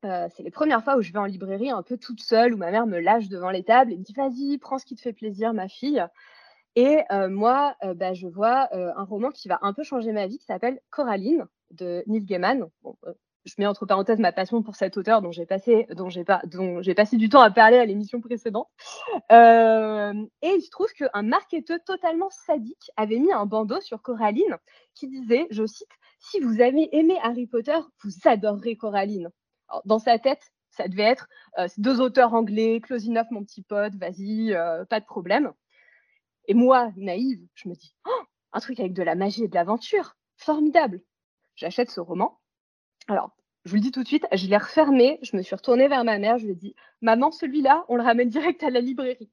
[0.03, 2.57] Euh, c'est les premières fois où je vais en librairie un peu toute seule, où
[2.57, 5.01] ma mère me lâche devant les tables et me dit Vas-y, prends ce qui te
[5.01, 6.03] fait plaisir, ma fille.
[6.75, 10.11] Et euh, moi, euh, bah, je vois euh, un roman qui va un peu changer
[10.13, 12.69] ma vie, qui s'appelle Coraline de Neil Gaiman.
[12.81, 12.95] Bon,
[13.43, 16.41] je mets entre parenthèses ma passion pour cet auteur dont j'ai passé, dont j'ai pas,
[16.45, 18.69] dont j'ai passé du temps à parler à l'émission précédente.
[19.31, 24.57] Et il se trouve qu'un marketeur totalement sadique avait mis un bandeau sur Coraline
[24.93, 29.29] qui disait, je cite, si vous avez aimé Harry Potter, vous adorerez Coraline.
[29.85, 31.27] Dans sa tête, ça devait être
[31.77, 34.53] deux auteurs anglais, Closinoff, mon petit pote, vas-y,
[34.87, 35.51] pas de problème.
[36.47, 38.23] Et moi, naïve, je me dis, oh,
[38.53, 41.01] un truc avec de la magie et de l'aventure, formidable.
[41.55, 42.39] J'achète ce roman.
[43.07, 43.35] Alors,
[43.65, 46.03] je vous le dis tout de suite, je l'ai refermé, je me suis retournée vers
[46.03, 49.29] ma mère, je lui ai dit, maman, celui-là, on le ramène direct à la librairie.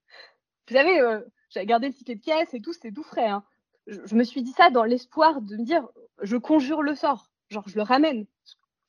[0.68, 3.28] Vous savez, euh, j'avais gardé le ticket de caisse et tout, c'était tout frais.
[3.28, 3.42] Hein.
[3.86, 5.88] Je, je, me suis dit ça dans l'espoir de me dire,
[6.20, 8.26] je conjure le sort, genre je le ramène,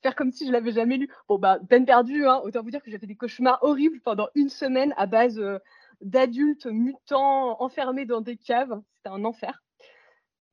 [0.02, 1.08] faire comme si je l'avais jamais lu.
[1.28, 2.40] Bon, bah, peine perdue, hein.
[2.44, 5.58] autant vous dire que j'ai fait des cauchemars horribles pendant une semaine à base euh,
[6.00, 8.80] d'adultes mutants enfermés dans des caves.
[8.96, 9.62] C'était un enfer.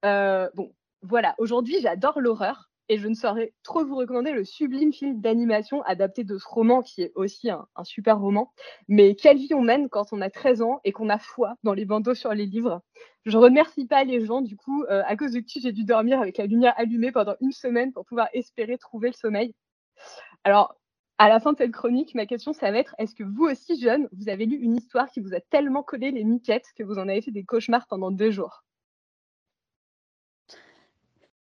[0.06, 4.94] Euh, bon, voilà, aujourd'hui, j'adore l'horreur et je ne saurais trop vous recommander le sublime
[4.94, 8.54] film d'animation adapté de ce roman qui est aussi un, super roman.
[8.88, 11.74] Mais quelle vie on mène quand on a 13 ans et qu'on a foi dans
[11.74, 12.82] les bandeaux sur les livres.
[13.26, 16.22] Je remercie pas les gens, du coup, euh, à cause de qui j'ai dû dormir
[16.22, 19.54] avec la lumière allumée pendant une semaine pour pouvoir espérer trouver le sommeil.
[20.46, 20.78] Alors,
[21.20, 23.80] à la fin de cette chronique, ma question, ça va être est-ce que vous aussi,
[23.80, 27.00] jeune, vous avez lu une histoire qui vous a tellement collé les miquettes que vous
[27.00, 28.64] en avez fait des cauchemars pendant deux jours?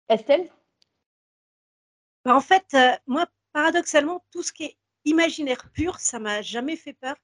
[0.08, 0.50] Estelle?
[2.24, 6.76] Bah, En fait, euh, moi, paradoxalement, tout ce qui est imaginaire pur, ça m'a jamais
[6.76, 7.16] fait peur.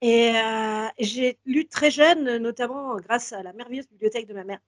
[0.00, 4.60] Et euh, j'ai lu très jeune, notamment grâce à la merveilleuse bibliothèque de ma mère,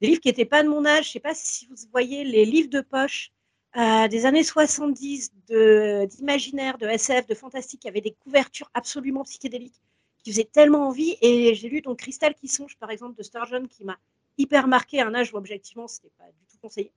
[0.00, 1.04] des livres qui n'étaient pas de mon âge.
[1.04, 3.32] Je ne sais pas si vous voyez les livres de poche
[3.76, 5.32] euh, des années 70
[6.08, 9.80] d'imaginaire, de, de, SF, de fantastique, qui avaient des couvertures absolument psychédéliques,
[10.24, 11.16] qui faisaient tellement envie.
[11.20, 13.98] Et j'ai lu donc Cristal qui songe, par exemple, de Sturgeon, qui m'a
[14.38, 16.92] hyper marqué à un âge où objectivement, ce n'était pas du tout conseillé.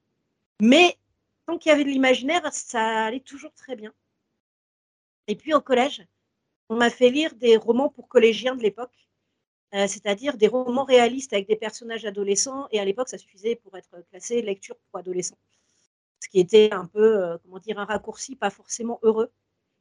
[0.61, 0.97] Mais
[1.45, 3.93] tant qu'il y avait de l'imaginaire, ça allait toujours très bien.
[5.27, 6.05] Et puis au collège,
[6.69, 9.09] on m'a fait lire des romans pour collégiens de l'époque,
[9.73, 12.67] euh, c'est-à-dire des romans réalistes avec des personnages adolescents.
[12.71, 15.37] Et à l'époque, ça suffisait pour être classé lecture pour adolescents.
[16.21, 19.31] Ce qui était un peu, euh, comment dire, un raccourci pas forcément heureux.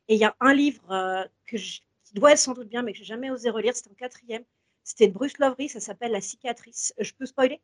[0.08, 2.82] Et il y a un livre euh, que je, qui doit être sans doute bien,
[2.82, 4.42] mais que j'ai jamais osé relire, c'était en quatrième.
[4.82, 6.94] C'était de Bruce Lovery, ça s'appelle La cicatrice.
[6.98, 7.60] Je peux spoiler?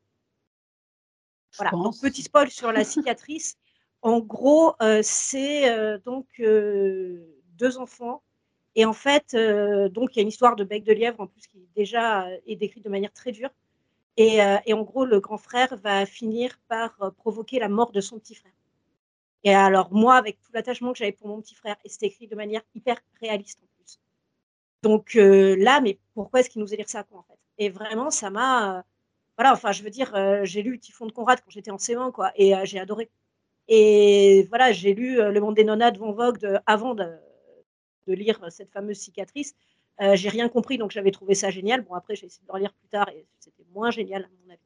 [1.56, 3.56] Voilà, donc petit spoil sur La cicatrice.
[4.02, 8.22] En gros, euh, c'est donc deux enfants.
[8.76, 11.46] Et en fait, donc il y a une histoire de bec de lièvre en plus
[11.48, 13.50] qui déjà est décrite de manière très dure.
[14.16, 18.20] Et, et, en gros, le grand frère va finir par provoquer la mort de son
[18.20, 18.52] petit frère.
[19.44, 22.26] Et alors moi, avec tout l'attachement que j'avais pour mon petit frère, et c'était écrit
[22.26, 24.00] de manière hyper réaliste en plus.
[24.82, 27.38] Donc là, mais pourquoi est-ce qu'il nous a lire ça quoi, en fait?
[27.58, 28.84] Et vraiment, ça m'a
[29.36, 30.12] voilà, enfin, je veux dire,
[30.44, 33.10] j'ai lu Typhon de Conrad quand j'étais en C1, quoi, et j'ai adoré.
[33.68, 37.06] Et voilà, j'ai lu Le Monde des Nonnas de Van Vogt avant de,
[38.06, 39.54] de, lire cette fameuse cicatrice.
[40.14, 41.82] j'ai rien compris, donc j'avais trouvé ça génial.
[41.82, 44.52] Bon, après, j'ai essayé de le relire plus tard et c'était moins génial, à mon
[44.52, 44.60] avis.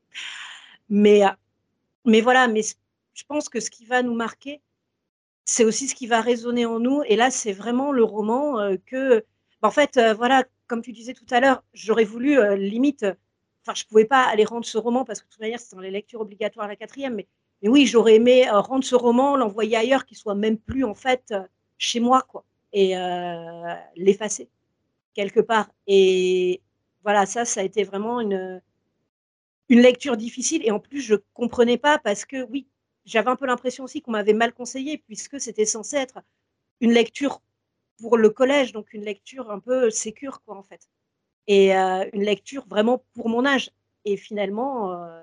[0.89, 1.23] Mais,
[2.05, 2.63] mais voilà, mais
[3.21, 4.61] je pense que ce qui va nous marquer,
[5.45, 7.03] c'est aussi ce qui va résonner en nous.
[7.07, 9.25] Et là, c'est vraiment le roman que,
[9.61, 13.05] bah, en fait, voilà, comme tu disais tout à l'heure, j'aurais voulu limite
[13.63, 15.83] enfin, je pouvais pas aller rendre ce roman parce que de toute manière, c'est dans
[15.83, 17.15] les lectures obligatoires à la quatrième.
[17.15, 17.29] Mais,
[17.63, 20.95] mais oui, j'aurais aimé euh, rendre ce roman, l'envoyer ailleurs, qu'il soit même plus en
[20.95, 21.43] fait euh,
[21.79, 24.49] chez moi, quoi, et euh, l'effacer
[25.15, 25.71] quelque part.
[25.87, 26.61] Et
[27.03, 28.61] voilà, ça, ça a été vraiment une
[29.69, 30.63] une lecture difficile.
[30.65, 32.67] Et en plus, je comprenais pas parce que oui,
[33.05, 36.21] j'avais un peu l'impression aussi qu'on m'avait mal conseillé puisque c'était censé être
[36.81, 37.41] une lecture
[37.99, 40.89] pour le collège, donc une lecture un peu sécure, quoi, en fait
[41.51, 43.73] et euh, une lecture vraiment pour mon âge.
[44.05, 45.21] Et finalement, euh,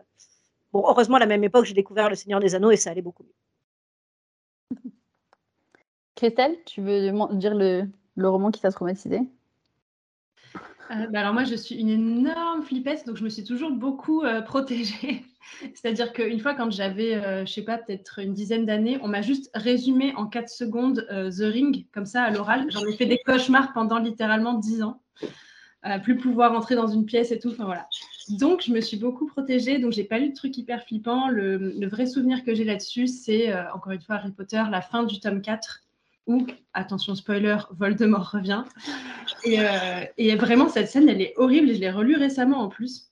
[0.73, 3.01] bon, heureusement, à la même époque, j'ai découvert Le Seigneur des Anneaux et ça allait
[3.01, 4.77] beaucoup mieux.
[6.15, 9.21] Christelle, tu veux dire le, le roman qui t'a traumatisé
[10.91, 14.23] euh, bah alors moi, je suis une énorme flippette, donc je me suis toujours beaucoup
[14.45, 15.23] protégée.
[15.73, 19.21] C'est-à-dire qu'une fois, quand j'avais, je je sais pas, peut-être une dizaine d'années, on m'a
[19.21, 22.65] juste résumé en 4 secondes The Ring, comme ça, à l'oral.
[22.69, 25.01] J'en ai fait des cauchemars pendant littéralement 10 ans
[26.03, 27.53] plus pouvoir entrer dans une pièce et tout.
[28.29, 29.79] Donc, je me suis beaucoup protégée.
[29.79, 31.29] Donc, j'ai pas lu de trucs hyper flippants.
[31.29, 35.03] Le, vrai souvenir que j'ai là-dessus, c'est euh, encore une fois Harry Potter, la fin
[35.03, 35.83] du tome 4,
[36.73, 38.63] attention spoiler, Voldemort revient.
[39.47, 41.73] Euh, et, vraiment, cette scène, elle est horrible.
[41.73, 43.11] je l'ai relue récemment en plus.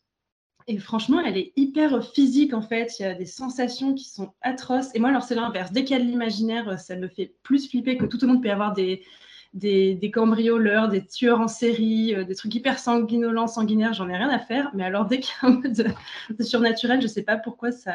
[0.67, 2.99] Et franchement, elle est hyper physique en fait.
[2.99, 4.89] Il y a des sensations qui sont atroces.
[4.95, 5.71] Et moi, alors, c'est l'inverse.
[5.71, 8.41] Dès qu'il y a de l'imaginaire, ça me fait plus flipper que tout le monde
[8.41, 14.09] peut avoir des cambrioleurs, des tueurs en série, euh, des trucs hyper sanguinolents, sanguinaires, j'en
[14.09, 14.71] ai rien à faire.
[14.73, 17.93] Mais alors, dès qu'il y a un mode de, surnaturel, je sais pas pourquoi ça.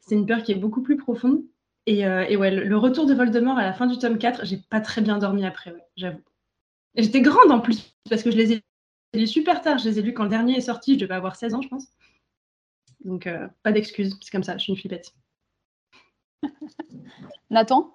[0.00, 1.42] C'est une peur qui est beaucoup plus profonde.
[1.86, 4.58] Et, euh, et ouais, le, retour de Voldemort à la fin du tome 4, j'ai
[4.70, 6.22] pas très bien dormi après, ouais, j'avoue.
[6.94, 8.62] Et j'étais grande en plus, parce que je les ai
[9.14, 9.78] lus super tard.
[9.78, 11.68] Je les ai lus quand le dernier est sorti, je devais avoir 16 ans, je
[11.68, 11.88] pense.
[13.04, 15.12] Donc, euh, pas d'excuses, c'est comme ça, je suis une flippette.
[17.50, 17.92] Nathan?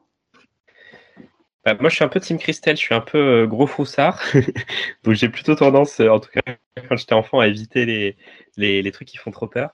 [1.64, 4.22] Bah, moi, je suis un peu Team Christelle, je suis un peu euh, gros froussard.
[5.04, 6.42] Donc, j'ai plutôt tendance, en tout cas,
[6.90, 8.18] quand j'étais enfant, à éviter les,
[8.58, 9.72] les, les, trucs qui font trop peur.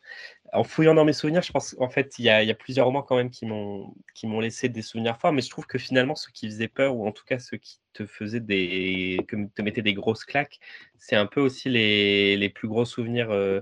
[0.54, 3.16] En fouillant dans mes souvenirs, je pense en fait, il y, a, plusieurs romans quand
[3.16, 6.68] même qui m'ont laissé des souvenirs forts, mais je trouve que finalement, ceux qui faisaient
[6.68, 9.20] peur, ou en tout cas ceux qui te faisaient des.
[9.28, 10.60] que te mettaient des grosses claques,
[10.97, 13.32] c'est un peu aussi les, les plus gros souvenirs.
[13.32, 13.62] Euh,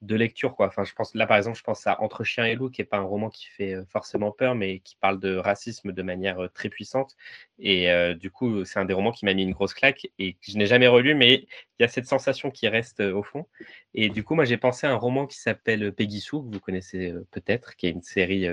[0.00, 0.68] de lecture quoi.
[0.68, 2.84] Enfin, je pense là par exemple, je pense à Entre chien et loup qui est
[2.84, 6.44] pas un roman qui fait euh, forcément peur, mais qui parle de racisme de manière
[6.44, 7.16] euh, très puissante.
[7.58, 10.34] Et euh, du coup, c'est un des romans qui m'a mis une grosse claque et
[10.34, 11.46] que je n'ai jamais relu, mais
[11.78, 13.46] il y a cette sensation qui reste au fond.
[13.94, 16.60] Et du coup, moi, j'ai pensé à un roman qui s'appelle Peggy Sue, que vous
[16.60, 18.46] connaissez peut-être, qui est une série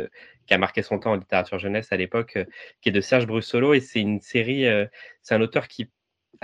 [0.48, 2.38] qui a marqué son temps en littérature jeunesse à l'époque,
[2.82, 4.66] qui est de Serge Brussolo et c'est une série,
[5.22, 5.90] c'est un auteur qui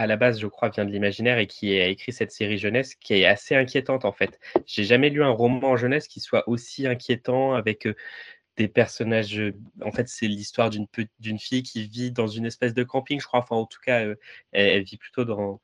[0.01, 2.95] à la base, je crois, vient de l'imaginaire et qui a écrit cette série jeunesse
[2.95, 4.39] qui est assez inquiétante en fait.
[4.65, 7.95] J'ai jamais lu un roman jeunesse qui soit aussi inquiétant avec euh,
[8.57, 9.39] des personnages.
[9.39, 10.87] Euh, en fait, c'est l'histoire d'une
[11.19, 13.41] d'une fille qui vit dans une espèce de camping, je crois.
[13.41, 14.15] Enfin, en tout cas, euh,
[14.51, 15.61] elle, vit plutôt dans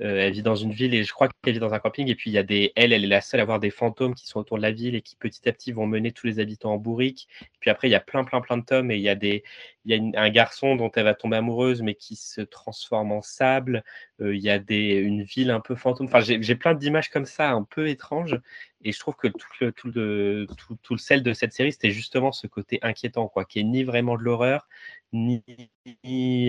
[0.00, 2.08] elle vit dans une ville et je crois qu'elle vit dans un camping.
[2.08, 4.14] Et puis il y a des, elle, elle est la seule à voir des fantômes
[4.14, 6.40] qui sont autour de la ville et qui petit à petit vont mener tous les
[6.40, 7.28] habitants en bourrique.
[7.60, 9.42] puis après il y a plein, plein, plein de tomes et il y a des,
[9.88, 13.22] il y a un garçon dont elle va tomber amoureuse mais qui se transforme en
[13.22, 13.84] sable.
[14.20, 16.06] Euh, il y a des, une ville un peu fantôme.
[16.06, 18.38] Enfin j'ai plein d'images comme ça un peu étranges
[18.84, 19.48] et je trouve que tout
[19.94, 20.46] le,
[20.82, 23.82] tout le, sel de cette série c'était justement ce côté inquiétant quoi, qui est ni
[23.82, 24.68] vraiment de l'horreur
[25.12, 25.42] ni,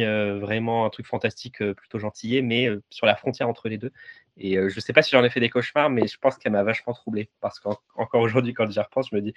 [0.03, 3.93] euh, vraiment un truc fantastique euh, plutôt gentillé, mais sur la frontière entre les deux.
[4.35, 6.51] Et je ne sais pas si j'en ai fait des cauchemars, mais je pense qu'elle
[6.51, 7.29] m'a vachement troublé.
[7.41, 9.33] Parce qu'encore aujourd'hui, quand j'y repense, je me dis,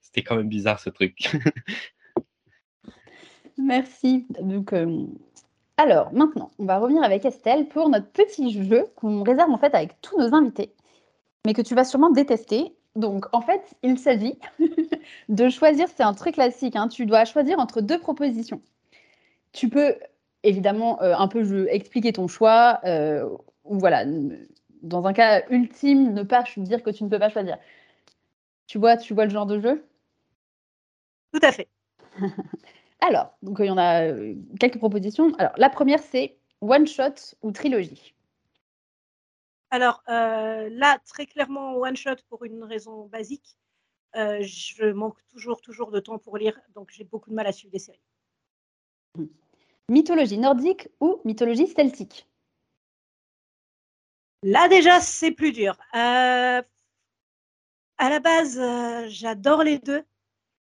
[0.00, 1.18] c'était quand même bizarre ce truc.
[3.56, 4.26] Merci.
[4.40, 4.72] Donc,
[5.76, 9.74] alors, maintenant, on va revenir avec Estelle pour notre petit jeu qu'on réserve en fait
[9.74, 10.72] avec tous nos invités,
[11.44, 12.74] mais que tu vas sûrement détester.
[12.94, 14.38] Donc, en fait, il s'agit
[15.28, 18.62] de choisir, c'est un truc classique, hein, tu dois choisir entre deux propositions.
[19.52, 19.96] Tu peux
[20.44, 23.28] évidemment euh, un peu expliquer ton choix, euh,
[23.64, 24.04] ou voilà,
[24.82, 27.58] dans un cas ultime, ne pas dire que tu ne peux pas choisir.
[28.66, 29.84] Tu vois, tu vois le genre de jeu?
[31.32, 31.68] Tout à fait.
[33.06, 35.34] Alors, donc il y en a euh, quelques propositions.
[35.34, 38.14] Alors, la première, c'est one shot ou trilogie?
[39.70, 43.58] Alors euh, là, très clairement, one shot pour une raison basique.
[44.16, 47.52] Euh, je manque toujours, toujours de temps pour lire, donc j'ai beaucoup de mal à
[47.52, 48.00] suivre des séries.
[49.90, 52.26] Mythologie nordique ou mythologie celtique?
[54.42, 55.76] Là déjà, c'est plus dur.
[55.94, 56.62] Euh,
[57.98, 58.58] à la base,
[59.08, 60.04] j'adore les deux.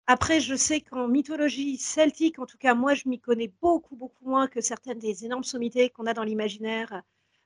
[0.08, 4.28] Après, je sais qu'en mythologie celtique, en tout cas, moi, je m'y connais beaucoup, beaucoup
[4.28, 7.04] moins que certaines des énormes sommités qu'on a dans l'imaginaire.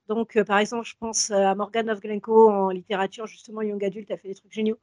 [0.07, 4.17] Donc, par exemple, je pense à Morgan of Glencoe en littérature, justement, Young Adult a
[4.17, 4.79] fait des trucs géniaux.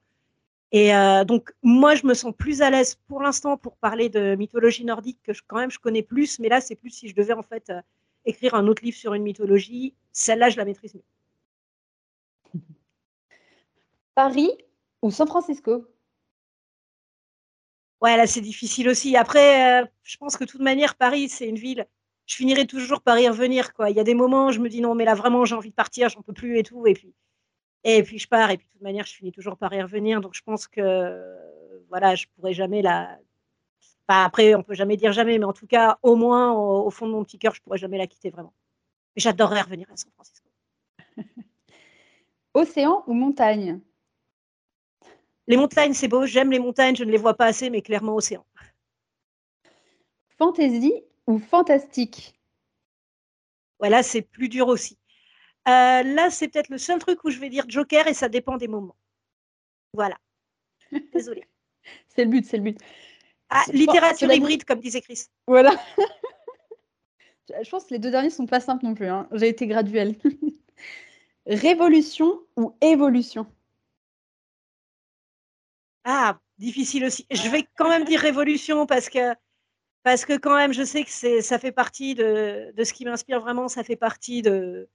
[0.73, 4.35] Et euh, donc, moi, je me sens plus à l'aise pour l'instant pour parler de
[4.37, 6.39] mythologie nordique que quand même je connais plus.
[6.39, 7.81] Mais là, c'est plus si je devais en fait euh,
[8.25, 9.95] écrire un autre livre sur une mythologie.
[10.13, 11.03] Celle-là, je la maîtrise mieux.
[14.15, 14.51] Paris
[15.03, 15.87] ou San Francisco?
[18.03, 19.17] Ouais, là, c'est difficile aussi.
[19.17, 21.87] Après, euh, je pense que de toute manière, Paris, c'est une ville.
[22.27, 23.73] Je finirai toujours par y revenir.
[23.75, 23.91] Quoi.
[23.91, 25.71] Il y a des moments où je me dis non, mais là, vraiment, j'ai envie
[25.71, 26.85] de partir, j'en peux plus et tout.
[26.89, 27.15] Et puis,
[27.85, 30.21] et puis je pars, et puis de toute manière, je finis toujours par y revenir.
[30.21, 31.17] Donc je pense que
[31.89, 33.19] voilà, je pourrais jamais la.
[34.09, 37.13] Après, on peut jamais dire jamais, mais en tout cas, au moins, au, fond de
[37.13, 38.53] mon petit cœur, je pourrais jamais la quitter vraiment.
[39.17, 40.49] Mais j'adorerais revenir à San Francisco.
[42.55, 43.81] Océan ou montagne?
[45.47, 46.27] Les montagnes, c'est beau.
[46.27, 48.45] J'aime les montagnes, je ne les vois pas assez, mais clairement océan.
[50.39, 50.93] Fantasy
[51.27, 52.35] ou fantastique?
[53.79, 54.99] Voilà, c'est plus dur aussi.
[55.69, 58.57] Euh, là, c'est peut-être le seul truc où je vais dire Joker et ça dépend
[58.57, 58.97] des moments.
[59.93, 60.17] Voilà.
[61.13, 61.47] Désolée.
[62.09, 62.79] c'est le but, c'est le but.
[63.49, 65.27] Ah, littérature hybride, comme disait Chris.
[65.47, 65.73] Voilà.
[67.63, 69.07] je pense que les deux derniers sont pas simples non plus.
[69.07, 69.29] Hein.
[69.33, 70.17] J'ai été graduelle.
[71.47, 73.47] Révolution ou évolution?
[76.05, 77.27] Ah, difficile aussi.
[77.31, 79.35] Je vais quand même dire révolution parce que
[80.03, 83.41] parce que quand même, je sais que ça fait partie de, de ce qui m'inspire
[83.41, 83.69] vraiment.
[83.69, 84.89] Ça fait partie de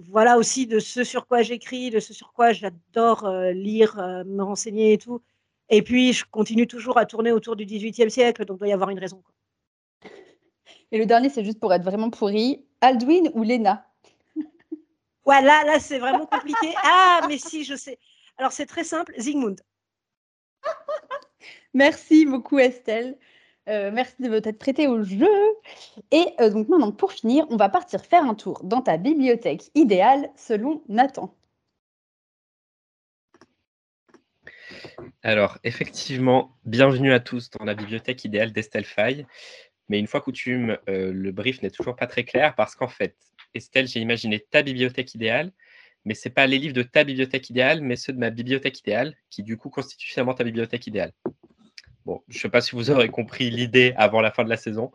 [0.00, 4.24] voilà aussi de ce sur quoi j'écris, de ce sur quoi j'adore euh, lire, euh,
[4.24, 5.22] me renseigner et tout.
[5.68, 8.72] Et puis, je continue toujours à tourner autour du XVIIIe siècle, donc il doit y
[8.72, 9.22] avoir une raison.
[10.92, 12.64] Et le dernier, c'est juste pour être vraiment pourri.
[12.80, 13.84] Aldwin ou Lena?
[15.24, 16.72] Ouais, là, là c'est vraiment compliqué.
[16.84, 17.98] Ah, mais si, je sais.
[18.36, 19.56] Alors, c'est très simple, Zygmunt.
[21.74, 23.16] Merci beaucoup, Estelle.
[23.68, 25.28] Euh, merci de votre être prêté au jeu.
[26.12, 29.70] Et euh, donc maintenant, pour finir, on va partir faire un tour dans ta bibliothèque
[29.74, 31.34] idéale selon Nathan.
[35.22, 39.26] Alors, effectivement, bienvenue à tous dans la bibliothèque idéale d'Estelle Faye.
[39.88, 43.16] Mais une fois coutume, euh, le brief n'est toujours pas très clair parce qu'en fait,
[43.54, 45.52] Estelle, j'ai imaginé ta bibliothèque idéale,
[46.06, 48.78] mais ce n'est pas les livres de ta bibliothèque idéale, mais ceux de ma bibliothèque
[48.80, 51.12] idéale, qui du coup constituent finalement ta bibliothèque idéale.
[52.06, 54.56] Bon, je ne sais pas si vous aurez compris l'idée avant la fin de la
[54.56, 54.92] saison,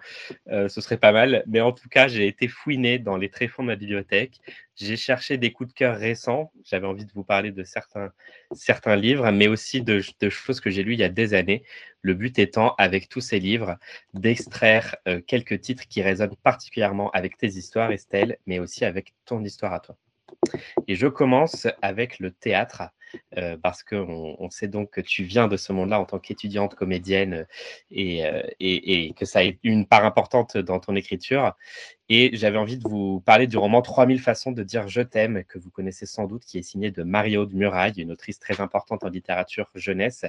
[0.47, 1.43] euh, ce serait pas mal.
[1.45, 4.39] Mais en tout cas, j'ai été fouiné dans les tréfonds de ma bibliothèque.
[4.77, 6.53] J'ai cherché des coups de cœur récents.
[6.63, 9.99] J'avais envie de vous parler de certains, livres, mais aussi de,
[10.29, 11.65] choses que j'ai lues il y a des années.
[12.01, 13.77] Le but étant, avec tous ces livres,
[14.13, 19.43] d'extraire euh, quelques titres qui résonnent particulièrement avec tes histoires, Estelle, mais aussi avec ton
[19.43, 19.97] histoire à toi.
[20.87, 22.83] Et je commence avec le théâtre.
[23.37, 26.75] Euh, parce qu'on on sait donc que tu viens de ce monde-là en tant qu'étudiante
[26.75, 27.43] comédienne euh,
[27.97, 31.53] euh, et, et, que ça a une part importante dans ton écriture.
[32.13, 35.57] Et j'avais envie de vous parler du roman 3000 façons de dire je t'aime, que
[35.57, 39.05] vous connaissez sans doute, qui est signé de Mario de Muraille, une autrice très importante
[39.05, 40.25] en littérature jeunesse.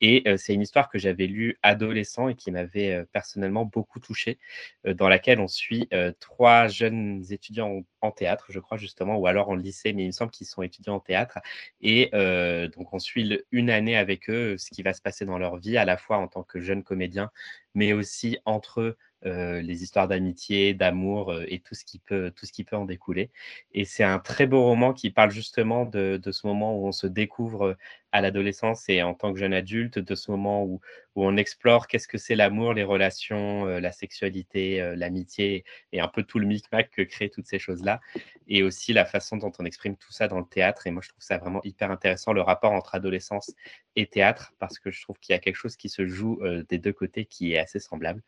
[0.00, 4.38] Et c'est une histoire que j'avais lue adolescent et qui m'avait personnellement beaucoup touché,
[4.84, 5.88] dans laquelle on suit
[6.20, 10.12] trois jeunes étudiants en, théâtre, je crois justement, ou alors en lycée, mais il me
[10.12, 11.40] semble qu'ils sont étudiants en théâtre.
[11.80, 15.38] Et euh, donc on suit une année avec eux, ce qui va se passer dans
[15.38, 17.32] leur vie, à la fois en tant que jeunes comédiens,
[17.74, 18.96] mais aussi entre eux,
[19.26, 22.76] euh, les histoires d'amitié, d'amour euh, et tout ce, qui peut, tout ce qui peut
[22.76, 23.30] en découler.
[23.72, 26.92] Et c'est un très beau roman qui parle justement de, de ce moment où on
[26.92, 27.76] se découvre
[28.14, 30.80] à l'adolescence et en tant que jeune adulte, de ce moment où,
[31.16, 36.40] on explore qu'est-ce que c'est l'amour, les relations, la sexualité, l'amitié et un peu tout
[36.40, 38.00] le micmac que créent toutes ces choses-là.
[38.48, 40.88] Et aussi la façon dont on exprime tout ça dans le théâtre.
[40.88, 43.52] Et moi, je trouve ça vraiment hyper intéressant, le rapport entre adolescence
[43.94, 46.78] et théâtre, parce que je trouve qu'il y a quelque chose qui se joue des
[46.78, 48.22] deux côtés qui est assez semblable.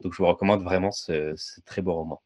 [0.00, 1.34] Donc, je vous recommande vraiment ce,
[1.66, 2.22] très beau roman.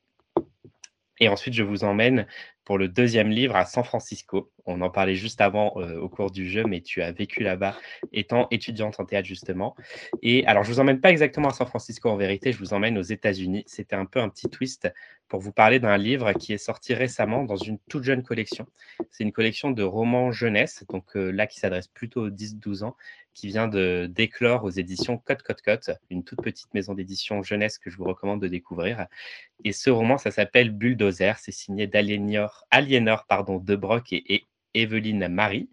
[1.21, 2.27] Et ensuite, je vous emmène
[2.65, 4.51] pour le deuxième livre à San Francisco.
[4.67, 7.77] On en parlait juste avant euh, au cours du jeu, mais tu as vécu là-bas
[8.12, 9.77] étant étudiante en théâtre justement.
[10.23, 12.97] Et alors, je vous emmène pas exactement à San Francisco en vérité, je vous emmène
[12.97, 13.65] aux États-Unis.
[13.67, 14.91] C'était un peu un petit twist
[15.29, 18.67] pour vous parler d'un livre qui est sorti récemment dans une toute jeune collection.
[19.11, 22.97] C'est une collection de romans jeunesse, donc euh, là qui s'adresse plutôt aux 10-12 ans,
[23.35, 27.79] qui vient de d'éclore aux éditions Code Code Code, une toute petite maison d'édition jeunesse
[27.79, 29.07] que je vous recommande de découvrir.
[29.65, 35.29] Et ce roman, ça s'appelle Bulldozer, c'est signé d'Aliénor Aliénor pardon, De Broc et, Evelyne
[35.29, 35.69] Marie.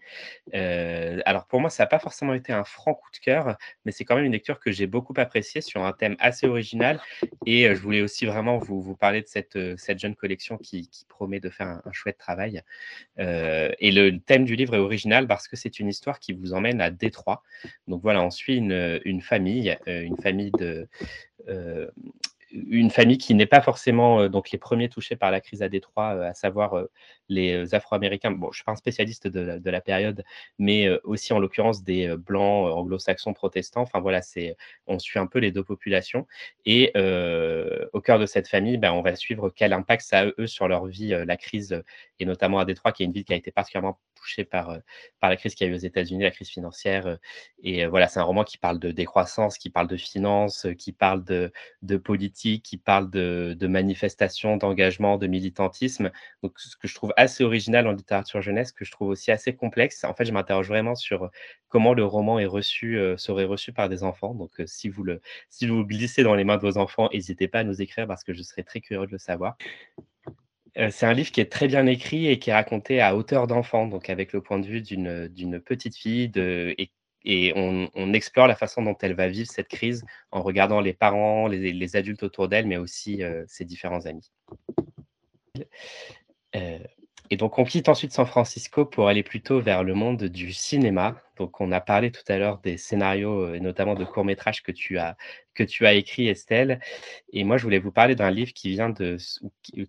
[0.53, 4.05] alors pour moi, ça n'a pas forcément été un franc coup de cœur, mais c'est
[4.05, 7.01] quand même une lecture que j'ai beaucoup appréciée sur un thème assez original.
[7.47, 11.49] Et je voulais aussi vraiment vous, parler de cette, cette jeune collection qui, promet de
[11.49, 12.61] faire un, chouette travail.
[13.17, 16.79] et le thème du livre est original parce que c'est une histoire qui vous emmène
[16.79, 17.41] à Détroit.
[17.87, 20.87] Donc voilà, on suit une, une famille, une famille de
[22.51, 26.09] une famille qui n'est pas forcément donc les premiers touchés par la crise à Détroit,
[26.25, 26.75] à savoir
[27.29, 28.31] les Afro-Américains.
[28.31, 30.23] Bon, je suis pas un spécialiste de, la période,
[30.59, 33.81] mais aussi en l'occurrence des blancs anglo-saxons protestants.
[33.81, 34.21] Enfin voilà,
[34.87, 36.27] on suit un peu les deux populations
[36.65, 36.91] et
[37.93, 40.67] au cœur de cette famille, ben, on va suivre quel impact ça a eux sur
[40.67, 41.81] leur vie, la crise
[42.19, 44.77] et notamment à Détroit, qui est une ville qui a été particulièrement touchée par
[45.19, 47.17] par la crise qu'il y a eu aux États-Unis, la crise financière.
[47.63, 51.23] et voilà, c'est un roman qui parle de décroissance, qui parle de finances, qui parle
[51.23, 56.11] de, de politique, qui parle de, de manifestations, d'engagement, de militantisme.
[56.43, 59.55] Donc ce que je trouve assez original en littérature jeunesse, que je trouve aussi assez
[59.55, 60.03] complexe.
[60.03, 61.29] En fait, je m'interroge vraiment sur
[61.69, 64.33] comment le roman est reçu, serait reçu par des enfants.
[64.33, 67.59] Donc, si, vous le, si vous glissez dans les mains de vos enfants, n'hésitez pas
[67.59, 69.57] à nous écrire parce que je serais très curieux de le savoir.
[70.89, 73.87] c'est un livre qui est très bien écrit et qui est raconté à hauteur d'enfant,
[73.87, 76.91] donc avec le point de vue d'une petite fille de, et,
[77.25, 81.95] on, explore la façon dont elle va vivre cette crise en regardant les parents, les,
[81.95, 84.31] adultes autour d'elle, mais aussi ses différents amis.
[87.31, 91.21] Et donc, on quitte ensuite San Francisco pour aller plutôt vers le monde du cinéma.
[91.37, 94.97] Donc, on a parlé tout à l'heure des scénarios et notamment de courts-métrages que tu
[94.97, 95.17] as
[95.53, 96.79] que tu as écrit, Estelle.
[97.33, 99.17] Et moi, je voulais vous parler d'un livre qui vient de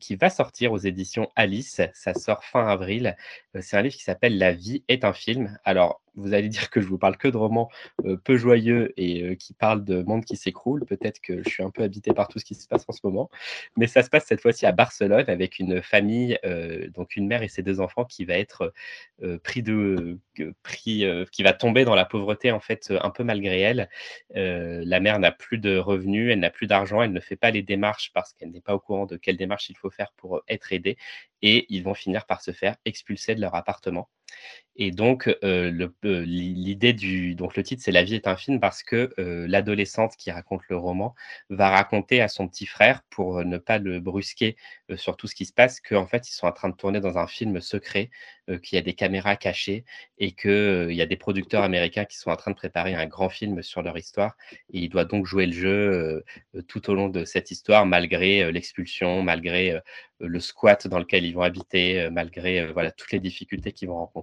[0.01, 1.81] qui va sortir aux éditions Alice.
[1.95, 3.17] Ça sort fin avril.
[3.61, 5.57] C'est un livre qui s'appelle La vie est un film.
[5.65, 7.71] Alors, vous allez dire que je vous parle que de romans
[8.25, 10.85] peu joyeux et qui parlent de monde qui s'écroule.
[10.85, 13.01] Peut-être que je suis un peu habité par tout ce qui se passe en ce
[13.05, 13.31] moment.
[13.77, 16.39] Mais ça se passe cette fois-ci à Barcelone avec une famille,
[16.95, 18.75] donc une mère et ses deux enfants qui va être
[19.43, 20.19] pris de,
[20.63, 23.89] pris, qui va tomber dans la pauvreté en fait un peu malgré elle.
[24.35, 27.63] la mère n'a plus de revenus, elle n'a plus d'argent, elle ne fait pas les
[27.63, 30.73] démarches parce qu'elle n'est pas au courant de quelles démarches il faut faire pour être
[30.73, 30.97] aidée
[31.43, 34.09] et ils vont finir par se faire expulser de leur appartement.
[34.77, 37.35] Et donc, euh, euh, l'idée du.
[37.35, 40.63] Donc, le titre, c'est La vie est un film parce que euh, l'adolescente qui raconte
[40.71, 41.15] le roman
[41.51, 44.57] va raconter à son petit frère, pour ne pas le brusquer
[44.97, 47.19] sur tout ce qui se passe, qu'en fait, ils sont en train de tourner dans
[47.19, 48.11] un film secret,
[48.63, 49.85] qu'il y a des caméras cachées
[50.19, 53.29] et qu'il y a des producteurs américains qui sont en train de préparer un grand
[53.29, 54.37] film sur leur histoire.
[54.73, 56.25] Et il doit donc jouer le jeu
[56.69, 59.79] tout au long de cette histoire, malgré l'expulsion, malgré
[60.19, 64.22] le squat dans lequel ils vont habiter, malgré voilà, toutes les difficultés qu'ils vont rencontrer.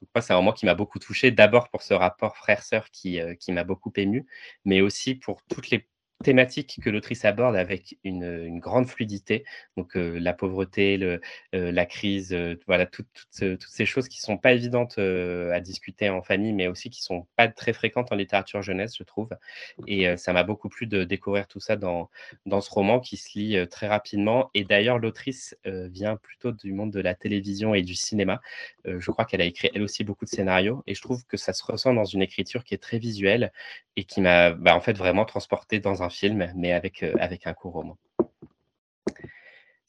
[0.00, 3.20] Donc moi, c'est un moment qui m'a beaucoup touché, d'abord pour ce rapport frère-sœur qui,
[3.38, 4.26] qui m'a beaucoup ému,
[4.64, 5.88] mais aussi pour toutes les
[6.22, 9.44] thématique que l'autrice aborde avec une, grande fluidité.
[9.76, 11.20] Donc la pauvreté, le,
[11.52, 16.66] la crise, voilà, toutes ces choses qui sont pas évidentes à discuter en famille, mais
[16.66, 19.30] aussi qui sont pas très fréquentes en littérature jeunesse, je trouve.
[19.86, 22.10] Et ça m'a beaucoup plu de découvrir tout ça dans,
[22.46, 24.50] dans ce roman qui se lit très rapidement.
[24.54, 28.40] Et d'ailleurs, l'autrice vient plutôt du monde de la télévision et du cinéma.
[28.84, 31.52] je crois qu'elle a écrit elle aussi beaucoup de scénarios et je trouve que ça
[31.52, 33.52] se ressent dans une écriture qui est très visuelle
[33.96, 37.46] et qui m'a bah, en fait vraiment transporté dans un film, mais avec, euh, avec
[37.46, 37.96] un court roman.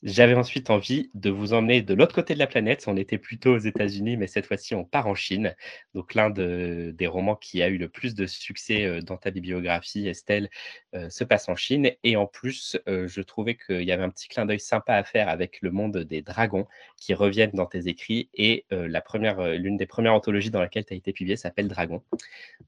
[0.04, 2.86] J'avais ensuite envie de vous emmener de l'autre côté de la planète.
[2.88, 5.56] On était plutôt aux États-Unis, mais cette fois-ci, on part en Chine.
[5.94, 9.30] Donc, l'un de, des romans qui a eu le plus de succès euh, dans ta
[9.30, 10.50] bibliographie, Estelle,
[10.96, 11.92] euh, se passe en Chine.
[12.04, 15.04] Et en plus, euh, je trouvais qu'il y avait un petit clin d'œil sympa à
[15.04, 16.66] faire avec le monde des dragons
[16.98, 18.30] qui reviennent dans tes écrits.
[18.34, 22.02] Et la première, l'une des premières anthologies dans laquelle tu as été publié s'appelle Dragon.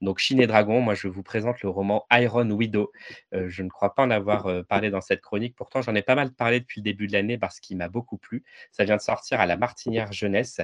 [0.02, 2.92] Donc, Chine et Dragon, moi, je vous présente le roman Iron Widow.
[3.32, 5.56] je ne crois pas en avoir parlé dans cette chronique.
[5.56, 8.17] Pourtant, j'en ai pas mal parlé depuis le début de l'année parce qu'il m'a beaucoup
[8.17, 8.43] plu.
[8.71, 10.61] Ça vient de sortir à la Martinière Jeunesse.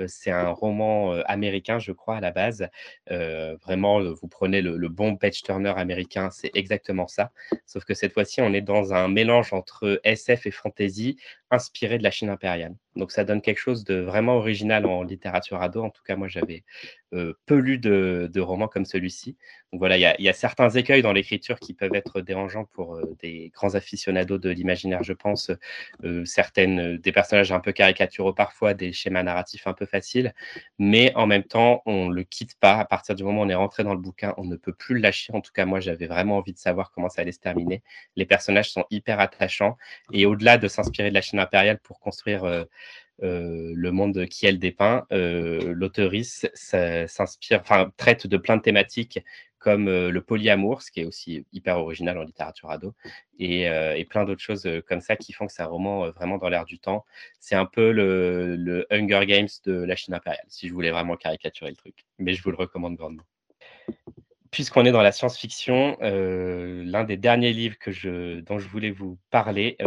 [0.00, 2.68] Euh, c'est un roman euh, américain, je crois, à la base.
[3.10, 7.32] Euh, vraiment, vous prenez le, bon page turner américain, c'est exactement ça.
[7.66, 11.16] Sauf que cette fois-ci, on est dans un mélange entre SF et fantasy
[11.50, 12.74] inspiré de la Chine impériale.
[12.96, 15.82] Donc ça donne quelque chose de vraiment original en littérature ado.
[15.82, 16.64] En tout cas, moi, j'avais
[17.10, 19.36] peu lu de, romans comme celui-ci.
[19.72, 23.50] Donc voilà, il y, a certains écueils dans l'écriture qui peuvent être dérangeants pour des
[23.54, 25.50] grands aficionados de l'imaginaire, je pense.
[26.24, 30.34] Certaines, des personnages un peu caricaturaux parfois, des schémas narratifs un peu faciles.
[30.78, 32.74] Mais en même temps, on ne le quitte pas.
[32.78, 34.94] À partir du moment où on est rentré dans le bouquin, on ne peut plus
[34.94, 35.32] le lâcher.
[35.34, 37.82] En tout cas, moi, j'avais vraiment envie de savoir comment ça allait se terminer.
[38.16, 39.76] Les personnages sont hyper attachants.
[40.12, 42.44] Et au-delà de s'inspirer de la Chine impériale pour construire
[43.22, 45.74] euh, le monde qui elle dépeint, euh,
[46.54, 49.20] s'inspire, enfin traite de plein de thématiques
[49.62, 52.94] comme le polyamour, ce qui est aussi hyper original en littérature ado,
[53.38, 53.68] et,
[54.10, 56.78] plein d'autres choses comme ça qui font que c'est un roman vraiment dans l'air du
[56.78, 57.04] temps.
[57.40, 61.70] C'est un peu le, Hunger Games de la Chine impériale, si je voulais vraiment caricaturer
[61.70, 62.04] le truc.
[62.18, 63.24] Mais je vous le recommande grandement.
[64.52, 69.18] Puisqu'on est dans la science-fiction, l'un des derniers livres que je, dont je voulais vous
[69.30, 69.78] parler,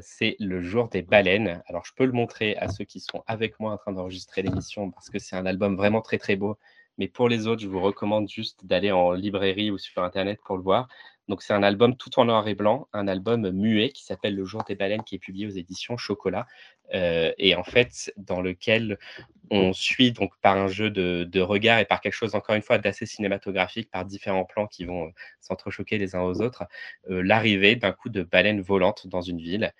[0.00, 1.60] c'est Le jour des baleines.
[1.66, 4.92] Alors, je peux le montrer à ceux qui sont avec moi en train d'enregistrer l'émission
[4.92, 6.56] parce que c'est un album vraiment très très beau.
[6.98, 10.56] Mais pour les autres, je vous recommande juste d'aller en librairie ou sur Internet pour
[10.56, 10.88] le voir.
[11.28, 14.44] Donc, c'est un album tout en noir et blanc, un album muet qui s'appelle Le
[14.44, 16.46] jour des baleines, qui est publié aux éditions Chocolat.
[16.94, 18.98] Euh, et en fait, dans lequel
[19.50, 22.78] on suit donc par un jeu de, regard et par quelque chose, encore une fois,
[22.78, 25.10] d'assez cinématographique, par différents plans qui vont euh,
[25.40, 26.64] s'entrechoquer les uns aux autres,
[27.10, 29.72] euh, l'arrivée d'un coup de baleine volante dans une ville.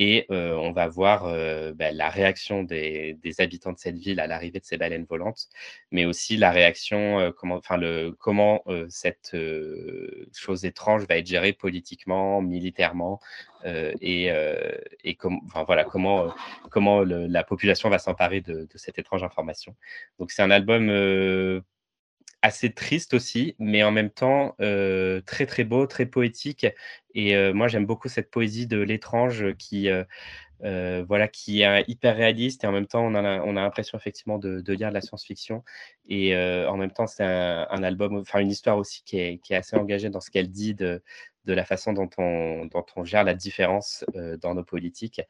[0.00, 1.24] Et on va voir
[1.74, 5.48] bah, la réaction des, habitants de cette ville à l'arrivée de ces baleines volantes,
[5.90, 9.36] mais aussi la réaction, comment, enfin le, comment cette
[10.32, 13.18] chose étrange va être gérée politiquement, militairement,
[13.64, 14.26] et,
[15.04, 16.32] et enfin, voilà, comment,
[16.70, 19.74] comment la population va s'emparer de, cette étrange information.
[20.18, 20.90] Donc c'est un album
[22.42, 26.66] assez triste aussi, mais en même temps très très beau, très poétique.
[27.14, 29.88] Et moi j'aime beaucoup cette poésie de l'étrange qui
[30.60, 34.38] voilà qui est hyper réaliste et en même temps on a, on a l'impression effectivement
[34.38, 35.64] de, lire de la science-fiction.
[36.08, 39.52] Et en même temps c'est un, un, album, enfin une histoire aussi qui est, qui
[39.52, 41.02] est assez engagée dans ce qu'elle dit de,
[41.48, 45.22] de la façon dont on, gère la différence euh, dans nos politiques.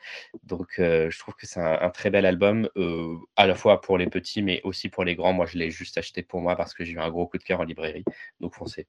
[0.42, 3.98] Donc, euh, je trouve que c'est un, très bel album, euh, à la fois pour
[3.98, 5.32] les petits, mais aussi pour les grands.
[5.32, 7.44] Moi, je l'ai juste acheté pour moi parce que j'ai eu un gros coup de
[7.44, 8.04] cœur en librairie.
[8.40, 8.86] Donc, foncez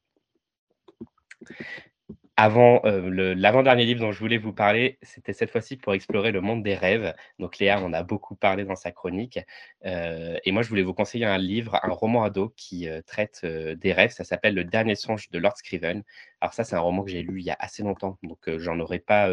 [2.39, 6.39] avant euh, l'avant-dernier livre dont je voulais vous parler, c'était cette fois-ci pour explorer le
[6.39, 7.13] monde des rêves.
[7.37, 9.39] Donc Léa en a beaucoup parlé dans sa chronique.
[9.85, 13.45] Euh, et moi, je voulais vous conseiller un livre, un roman ado qui euh, traite
[13.45, 14.11] des rêves.
[14.11, 16.03] Ça s'appelle Le dernier songe de Lord Scriven.
[16.39, 18.79] Alors ça, c'est un roman que j'ai lu il y a assez longtemps, donc j'en
[18.79, 19.29] aurai pas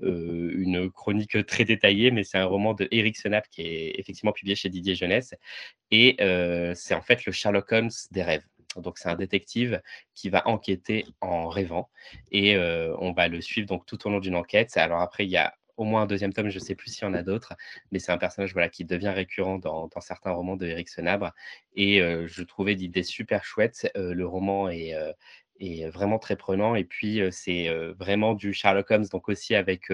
[0.00, 4.56] une chronique très détaillée, mais c'est un roman de Eric Senap qui est effectivement publié
[4.56, 5.34] chez Didier Jeunesse.
[5.90, 6.16] Et
[6.74, 8.44] c'est en fait le Sherlock Holmes des rêves.
[8.76, 9.82] Donc, c'est un détective
[10.14, 11.88] qui va enquêter en rêvant
[12.30, 14.76] et euh, on va le suivre donc tout au long d'une enquête.
[14.76, 17.04] Alors après, il y a au moins un deuxième tome, je ne sais plus s'il
[17.04, 17.54] y en a d'autres,
[17.92, 21.32] mais c'est un personnage voilà, qui devient récurrent dans, certains romans de Eric Senabre.
[21.76, 23.90] Et euh, je trouvais l'idée super chouette.
[23.96, 24.92] Euh, le roman est,
[25.60, 26.74] est, vraiment très prenant.
[26.74, 29.92] Et puis, c'est vraiment du Sherlock Holmes, donc aussi avec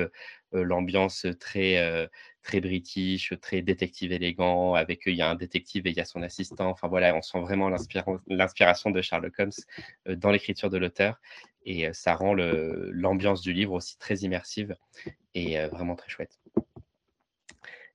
[0.52, 2.08] l'ambiance très
[2.44, 6.04] très british, très détective élégant, avec il y a un détective et il y a
[6.04, 6.68] son assistant.
[6.68, 7.68] Enfin voilà, on sent vraiment
[8.28, 9.50] l'inspiration de Sherlock Holmes
[10.16, 11.20] dans l'écriture de l'auteur
[11.64, 14.76] et ça rend l'ambiance du livre aussi très immersive
[15.34, 16.38] et vraiment très chouette.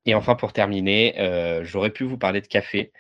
[0.06, 1.14] Et enfin, pour terminer,
[1.62, 2.92] j'aurais pu vous parler de café,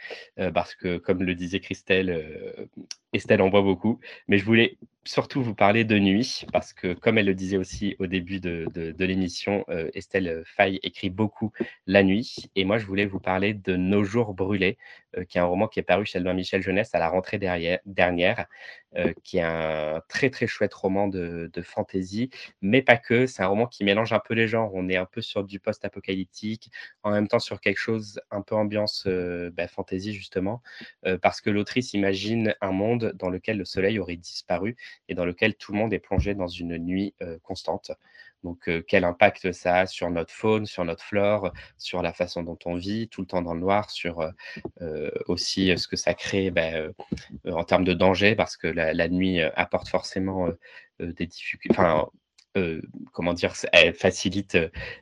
[0.54, 2.70] parce que, comme le disait Christelle,
[3.14, 4.78] Estelle en boit beaucoup, mais je voulais
[5.10, 8.93] surtout vous parler de nuit, parce que comme elle le disait aussi au début de,
[8.99, 11.51] l'émission, euh, Estelle Faye écrit beaucoup
[11.88, 14.78] la nuit, et moi je voulais vous parler de Nos jours brûlés,
[15.18, 17.39] euh, qui est un roman qui est paru chez Albin Michel Jeunesse à la rentrée
[17.39, 18.45] dernière,
[18.97, 22.30] euh, qui est un très très chouette roman de, de fantasy,
[22.62, 25.05] mais pas que, c'est un roman qui mélange un peu les genres, on est un
[25.05, 26.70] peu sur du post-apocalyptique,
[27.03, 30.62] en même temps sur quelque chose un peu ambiance bah, fantasy justement,
[31.22, 34.76] parce que l'autrice imagine un monde dans lequel le soleil aurait disparu
[35.08, 37.91] et dans lequel tout le monde est plongé dans une nuit euh, constante.
[38.43, 42.43] Donc, euh, quel impact ça a sur notre faune, sur notre flore, sur la façon
[42.43, 44.22] dont on vit tout le temps dans le noir, sur
[44.82, 46.93] euh, aussi ce que ça crée ben,
[47.45, 50.47] en termes de danger, parce que la, nuit apporte forcément
[51.00, 51.76] des difficultés,
[52.58, 52.82] euh,
[53.14, 54.58] comment dire, elle facilite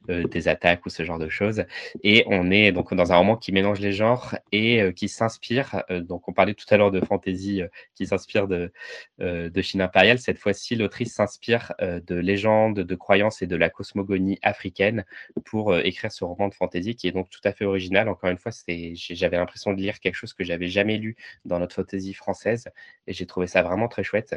[0.10, 1.64] euh, des attaques ou ce genre de choses.
[2.04, 5.84] Et on est donc dans un roman qui mélange les genres et euh, qui s'inspire.
[5.90, 7.62] donc, on parlait tout à l'heure de fantasy
[7.96, 8.72] qui s'inspire de,
[9.20, 10.20] de Chine impériale.
[10.20, 15.06] Cette fois-ci, l'autrice s'inspire de légendes, de croyances et de la cosmogonie africaine
[15.46, 18.10] pour écrire ce roman de fantasy qui est donc tout à fait original.
[18.10, 21.76] Encore une fois, j'avais l'impression de lire quelque chose que j'avais jamais lu dans notre
[21.76, 22.70] fantasy française
[23.08, 24.36] et j'ai trouvé ça vraiment très chouette.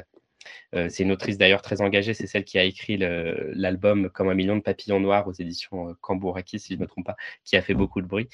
[0.75, 4.35] Euh, c'est une autrice d'ailleurs très engagée, c'est celle qui a écrit l'album Comme un
[4.35, 7.57] million de papillons noirs aux éditions euh, Kambouraki, si je ne me trompe pas, qui
[7.57, 8.29] a fait beaucoup de bruit,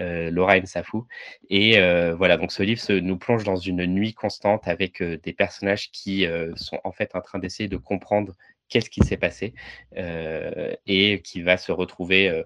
[0.00, 1.06] euh, Laura Nsafou.
[1.48, 1.78] Et
[2.16, 6.80] voilà, donc ce livre nous plonge dans une nuit constante avec des personnages qui sont
[6.84, 8.34] en fait en train d'essayer de comprendre
[8.70, 9.52] qu'est-ce qui s'est passé
[9.96, 12.42] euh, et qui va se retrouver euh,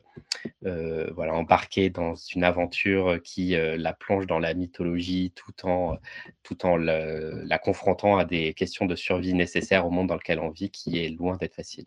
[0.67, 5.99] euh, voilà, embarqué dans une aventure qui la plonge dans la mythologie tout en,
[6.43, 10.51] tout en la confrontant à des questions de survie nécessaires au monde dans lequel on
[10.51, 11.87] vit qui est loin d'être facile.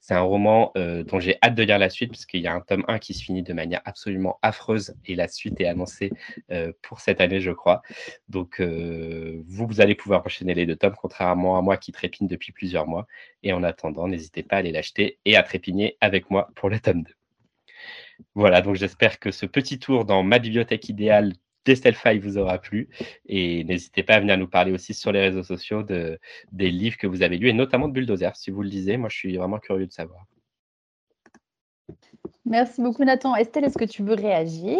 [0.00, 2.54] C'est un roman euh, dont j'ai hâte de lire la suite, parce qu'il y a
[2.54, 6.12] un tome 1 qui se finit de manière absolument affreuse, et la suite est annoncée
[6.50, 7.82] euh, pour cette année, je crois.
[8.28, 12.52] Donc, vous, vous allez pouvoir enchaîner les deux tomes, contrairement à moi qui trépigne depuis
[12.52, 13.06] plusieurs mois.
[13.42, 16.78] Et en attendant, n'hésitez pas à aller l'acheter et à trépigner avec moi pour le
[16.78, 17.14] tome 2.
[18.34, 21.32] Voilà, donc j'espère que ce petit tour dans ma bibliothèque idéale
[21.64, 22.88] Destelfy vous aura plu.
[23.26, 26.18] Et n'hésitez pas à venir nous parler aussi sur les réseaux sociaux de,
[26.50, 28.96] des livres que vous avez lus, et notamment de Bulldozer, si vous le lisez.
[28.96, 30.26] Moi, je suis vraiment curieux de savoir.
[32.44, 33.36] Merci beaucoup, Nathan.
[33.36, 34.78] Estelle, est-ce que tu veux réagir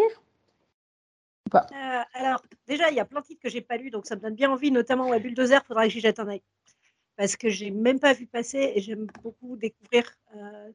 [1.53, 1.59] euh,
[2.13, 4.21] Alors, déjà, il y a plein de titres que j'ai pas lus, donc ça me
[4.21, 6.41] donne bien envie, notamment ouais, Bulldozer, il faudra que j'y jette un œil.
[7.15, 10.71] Parce que j'ai même pas vu passer et j'aime beaucoup découvrir euh,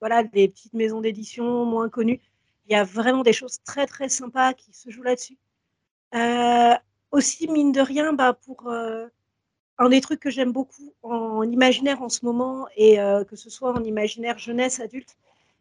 [0.00, 2.20] voilà, des petites maisons d'édition moins connues.
[2.66, 5.36] Il y a vraiment des choses très très sympas qui se jouent là-dessus.
[6.14, 6.74] Euh,
[7.10, 9.06] aussi, mine de rien, bah, pour euh,
[9.78, 13.50] un des trucs que j'aime beaucoup en imaginaire en ce moment, et euh, que ce
[13.50, 15.16] soit en imaginaire jeunesse, adulte,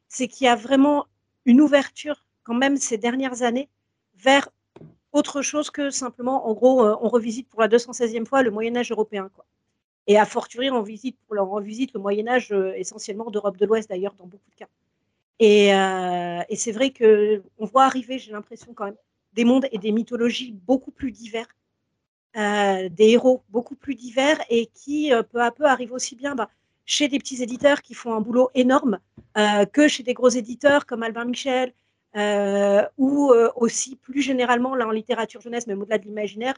[0.07, 1.07] c'est qu'il y a vraiment
[1.45, 3.69] une ouverture, quand même, ces dernières années,
[4.15, 4.49] vers
[5.11, 9.29] autre chose que simplement, en gros, on revisite pour la 216e fois le Moyen-Âge européen.
[9.33, 9.45] Quoi.
[10.07, 14.25] Et à fortiori, on visite, on revisite le Moyen-Âge essentiellement d'Europe de l'Ouest, d'ailleurs, dans
[14.25, 14.67] beaucoup de cas.
[15.39, 18.97] Et, et c'est vrai qu'on voit arriver, j'ai l'impression quand même,
[19.35, 21.47] des mondes et des mythologies beaucoup plus divers,
[22.35, 26.33] euh, des héros beaucoup plus divers et qui euh, peu à peu arrivent aussi bien
[26.33, 26.49] bah,
[26.83, 28.97] chez des petits éditeurs qui font un boulot énorme
[29.37, 31.73] euh, que chez des gros éditeurs comme Albin Michel
[32.97, 36.53] ou aussi plus généralement là en littérature jeunesse, même au-delà de l'imaginaire.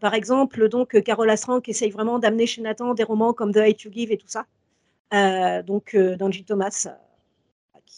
[0.00, 1.32] par exemple, donc Carole
[1.66, 4.46] essaye vraiment d'amener chez Nathan des romans comme The Hate You Give et tout ça.
[5.62, 6.88] donc d'Angie Thomas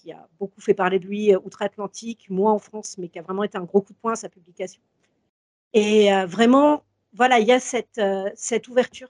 [0.03, 3.23] qui a beaucoup fait parler de lui euh, outre-Atlantique, moi en France, mais qui a
[3.23, 4.83] vraiment été un gros coup de poing sa publication.
[5.73, 6.83] Et euh, vraiment,
[7.15, 9.09] voilà, il y a cette, euh, cette ouverture,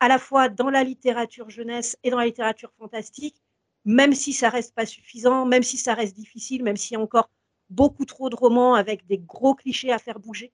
[0.00, 3.42] à la fois dans la littérature jeunesse et dans la littérature fantastique,
[3.84, 7.02] même si ça reste pas suffisant, même si ça reste difficile, même s'il y a
[7.02, 7.30] encore
[7.70, 10.52] beaucoup trop de romans avec des gros clichés à faire bouger.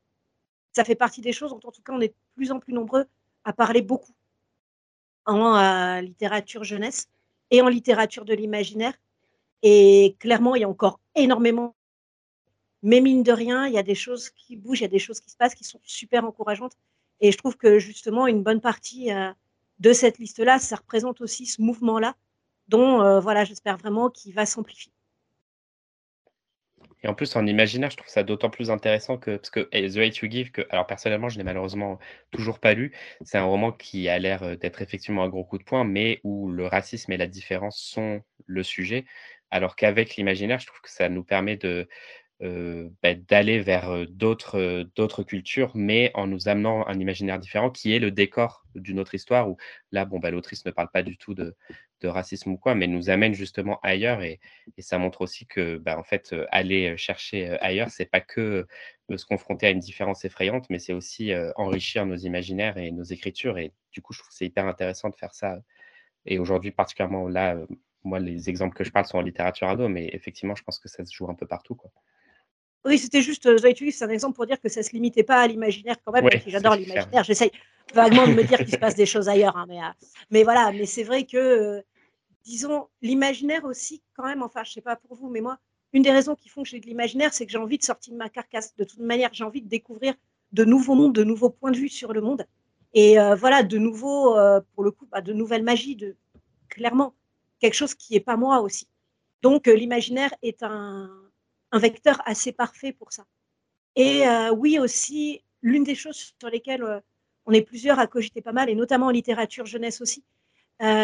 [0.72, 2.72] Ça fait partie des choses dont, en tout cas, on est de plus en plus
[2.72, 3.06] nombreux
[3.44, 4.12] à parler beaucoup
[5.26, 7.08] en littérature jeunesse
[7.50, 8.94] et en littérature de l'imaginaire.
[9.62, 11.74] Et clairement, il y a encore énormément.
[12.82, 14.98] Mais mine de rien, il y a des choses qui bougent, il y a des
[15.00, 16.76] choses qui se passent qui sont super encourageantes.
[17.20, 19.32] Et je trouve que justement, une bonne partie euh,
[19.80, 22.14] de cette liste-là, ça représente aussi ce mouvement-là,
[22.68, 24.92] dont euh, voilà, j'espère vraiment qu'il va s'amplifier.
[27.02, 29.98] Et en plus, en imaginaire, je trouve ça d'autant plus intéressant que, parce que The
[29.98, 31.98] Hate You Give, que, alors personnellement, je n'ai malheureusement
[32.32, 32.92] toujours pas lu,
[33.22, 36.20] c'est un roman qui a l'air euh, d'être effectivement un gros coup de poing, mais
[36.24, 39.04] où le racisme et la différence sont le sujet.
[39.50, 41.88] Alors qu'avec l'imaginaire, je trouve que ça nous permet de,
[42.40, 47.98] bah, d'aller vers d'autres, d'autres cultures, mais en nous amenant un imaginaire différent qui est
[47.98, 49.56] le décor d'une autre histoire où
[49.90, 51.56] là, bon, bah, l'autrice ne parle pas du tout de,
[52.04, 54.38] racisme ou quoi, mais nous amène justement ailleurs et,
[54.78, 58.66] ça montre aussi que, bah, en fait, aller chercher ailleurs, c'est pas que
[59.16, 63.58] se confronter à une différence effrayante, mais c'est aussi enrichir nos imaginaires et nos écritures.
[63.58, 65.58] Et du coup, je trouve c'est hyper intéressant de faire ça.
[66.26, 67.56] Et aujourd'hui, particulièrement là,
[68.04, 70.88] moi, les exemples que je parle sont en littérature ado, mais effectivement, je pense que
[70.88, 71.74] ça se joue un peu partout.
[71.74, 71.90] Quoi.
[72.84, 75.40] Oui, c'était juste, euh, c'est un exemple pour dire que ça ne se limitait pas
[75.40, 77.24] à l'imaginaire quand même, j'adore l'imaginaire.
[77.24, 77.50] J'essaye
[77.94, 79.88] vaguement de me dire qu'il se passe des choses ailleurs, hein, mais, euh,
[80.30, 81.82] mais voilà, mais c'est vrai que, euh,
[82.44, 85.58] disons, l'imaginaire aussi, quand même, enfin, je ne sais pas pour vous, mais moi,
[85.92, 88.12] une des raisons qui font que j'ai de l'imaginaire, c'est que j'ai envie de sortir
[88.12, 88.76] de ma carcasse.
[88.76, 90.14] De toute manière, j'ai envie de découvrir
[90.52, 92.46] de nouveaux mondes, de nouveaux points de vue sur le monde.
[92.92, 94.36] Et voilà, de nouveaux,
[94.74, 96.14] pour le coup, bah, de nouvelles magies, de,
[96.68, 97.14] clairement
[97.60, 98.88] quelque chose qui n'est pas moi aussi.
[99.42, 101.10] Donc, euh, l'imaginaire est un,
[101.72, 103.24] vecteur assez parfait pour ça.
[103.94, 107.00] Et euh, oui, aussi, l'une des choses sur lesquelles euh,
[107.46, 110.24] on est plusieurs à cogiter pas mal, et notamment en littérature jeunesse aussi,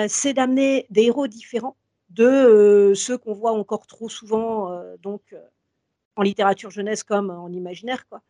[0.07, 1.77] c'est d'amener des héros différents
[2.11, 5.35] de ceux qu'on voit encore trop souvent donc
[6.15, 8.23] en littérature jeunesse comme en imaginaire quoi.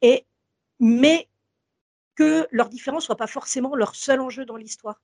[0.00, 0.24] Et
[0.80, 1.28] mais
[2.14, 5.02] que leurs différences soient pas forcément leur seul enjeu dans l'histoire.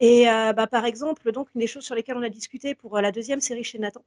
[0.00, 2.96] Et euh, bah, par exemple, donc, une des choses sur lesquelles on a discuté pour
[2.96, 4.04] euh, la deuxième série chez Nathan,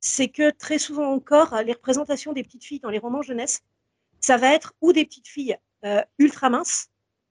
[0.00, 3.62] c'est que très souvent encore, les représentations des petites filles dans les romans jeunesse,
[4.20, 6.88] ça va être ou des petites filles euh, ultra minces,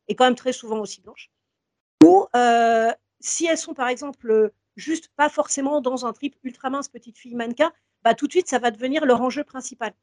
[0.08, 1.30] et quand même très souvent aussi blanches,
[2.04, 2.28] ou
[3.20, 7.36] si elles sont par exemple juste pas forcément dans un trip ultra mince petite fille
[7.36, 7.72] mannequin,
[8.04, 9.94] bah, tout de suite ça va devenir leur enjeu principal.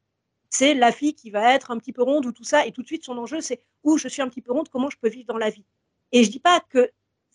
[0.48, 2.82] C'est la fille qui va être un petit peu ronde ou tout ça, et tout
[2.82, 5.08] de suite son enjeu c'est où je suis un petit peu ronde, comment je peux
[5.08, 5.64] vivre dans la vie?
[6.12, 6.90] Et je dis pas que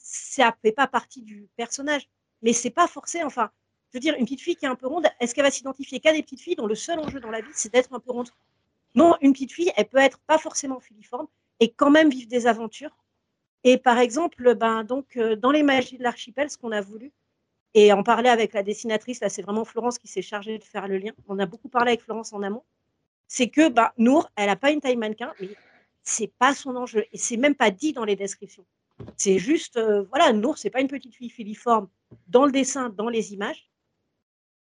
[0.06, 2.08] ça fait pas partie du personnage.
[2.44, 3.24] Mais c'est pas forcé.
[3.24, 3.50] Enfin,
[3.90, 6.00] je veux dire, une petite fille qui est un peu ronde, est-ce qu'elle va s'identifier
[6.00, 8.12] qu'à des petites filles dont le seul enjeu dans la vie, c'est d'être un peu
[8.12, 8.30] ronde?
[8.94, 11.28] Non, une petite fille, elle peut être pas forcément filiforme
[11.60, 12.96] et quand même vivre des aventures
[13.64, 17.12] Et par exemple, ben, donc, dans les magies de l'archipel, ce qu'on a voulu,
[17.74, 20.88] et en parler avec la dessinatrice, là, c'est vraiment Florence qui s'est chargée de faire
[20.88, 21.12] le lien.
[21.28, 22.64] On a beaucoup parlé avec Florence en amont.
[23.28, 25.50] C'est que bah, Nour, elle n'a pas une taille mannequin, mais
[26.04, 27.06] c'est pas son enjeu.
[27.12, 28.66] Et c'est même pas dit dans les descriptions.
[29.18, 31.88] C'est juste, voilà, Nour, c'est pas une petite fille filiforme
[32.28, 33.70] dans le dessin, dans les images.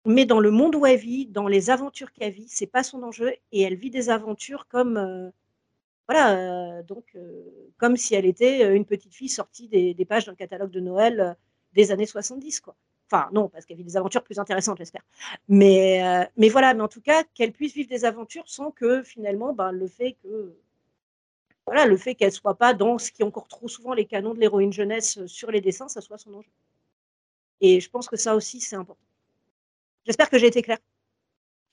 [0.06, 3.02] Mais dans le monde où elle vit, dans les aventures qu'elle vit, c'est pas son
[3.02, 5.32] enjeu et elle vit des aventures comme euh,
[6.07, 7.44] voilà, euh, donc euh,
[7.78, 11.36] comme si elle était une petite fille sortie des, pages d'un catalogue de Noël
[11.74, 12.76] des années 70 quoi.
[13.12, 15.03] Enfin non, parce qu'elle vit des aventures plus intéressantes, j'espère.
[15.48, 19.53] Mais mais voilà, mais en tout cas qu'elle puisse vivre des aventures sans que finalement,
[19.53, 20.56] ben, le fait que
[21.66, 24.34] voilà, le fait qu'elle soit pas dans ce qui est encore trop souvent les canons
[24.34, 26.52] de l'héroïne jeunesse sur les dessins, ça soit son enjeu.
[27.62, 29.02] Et je pense que ça aussi c'est important.
[30.06, 30.78] J'espère que j'ai été claire.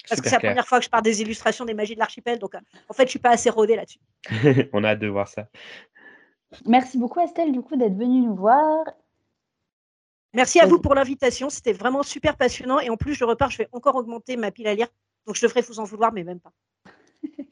[0.08, 2.38] Parce que c'est la première fois que je parle des illustrations des magies de l'archipel,
[2.38, 4.00] donc euh, en fait, je suis pas assez rodée là-dessus.
[4.72, 5.48] On a hâte de voir ça.
[6.66, 8.84] Merci beaucoup Estelle du coup d'être venue nous voir.
[10.34, 13.58] Merci à vous pour l'invitation, c'était vraiment super passionnant et en plus je repars, je
[13.58, 14.88] vais encore augmenter ma pile à lire,
[15.26, 16.52] donc je devrais vous en vouloir mais même pas.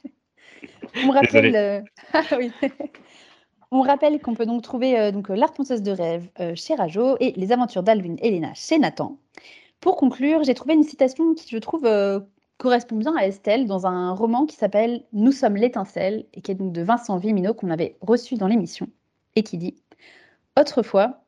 [1.05, 1.81] On rappelle, euh,
[2.13, 2.23] ah
[3.73, 7.53] On rappelle qu'on peut donc trouver euh, donc l'art de rêve chez Rajo et les
[7.53, 9.19] aventures d'Alvin et Léna chez Nathan.
[9.81, 12.21] Pour conclure, j'ai trouvé une citation qui, je trouve, euh,
[12.59, 16.55] correspond bien à Estelle dans un roman qui s'appelle Nous sommes l'étincelle et qui est
[16.55, 18.89] donc de Vincent Vimino qu'on avait reçu dans l'émission
[19.37, 19.77] et qui dit
[20.59, 21.25] Autrefois,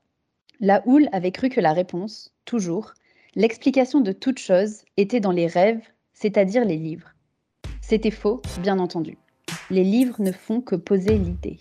[0.60, 2.93] la houle avait cru que la réponse, toujours,
[3.34, 5.82] l'explication de toute chose était dans les rêves,
[6.12, 7.14] c'est-à-dire les livres.
[7.80, 9.16] C'était faux, bien entendu.
[9.70, 11.59] Les livres ne font que poser l'idée.